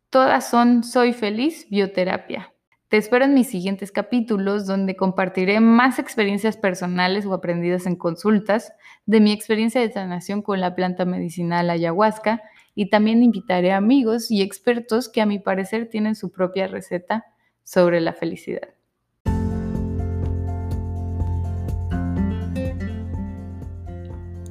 Todas 0.09 0.49
son 0.49 0.83
Soy 0.83 1.13
Feliz 1.13 1.67
Bioterapia. 1.69 2.51
Te 2.87 2.97
espero 2.97 3.25
en 3.25 3.35
mis 3.35 3.47
siguientes 3.47 3.91
capítulos 3.91 4.65
donde 4.65 4.95
compartiré 4.95 5.59
más 5.59 5.99
experiencias 5.99 6.57
personales 6.57 7.27
o 7.27 7.33
aprendidas 7.35 7.85
en 7.85 7.95
consultas 7.95 8.73
de 9.05 9.19
mi 9.19 9.31
experiencia 9.31 9.81
de 9.81 9.91
sanación 9.91 10.41
con 10.41 10.59
la 10.59 10.73
planta 10.73 11.05
medicinal 11.05 11.69
ayahuasca 11.69 12.41
y 12.73 12.89
también 12.89 13.21
invitaré 13.21 13.71
a 13.71 13.77
amigos 13.77 14.31
y 14.31 14.41
expertos 14.41 15.09
que 15.09 15.21
a 15.21 15.27
mi 15.27 15.37
parecer 15.37 15.89
tienen 15.89 16.15
su 16.15 16.31
propia 16.31 16.65
receta 16.65 17.25
sobre 17.63 18.01
la 18.01 18.13
felicidad. 18.13 18.78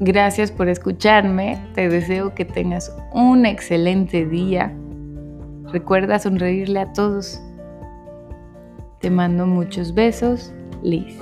Gracias 0.00 0.52
por 0.52 0.68
escucharme. 0.68 1.60
Te 1.74 1.88
deseo 1.88 2.34
que 2.34 2.44
tengas 2.44 2.94
un 3.12 3.46
excelente 3.46 4.24
día. 4.24 4.72
Recuerda 5.72 6.18
sonreírle 6.18 6.80
a 6.80 6.92
todos. 6.92 7.40
Te 9.00 9.10
mando 9.10 9.46
muchos 9.46 9.94
besos, 9.94 10.52
Liz. 10.82 11.18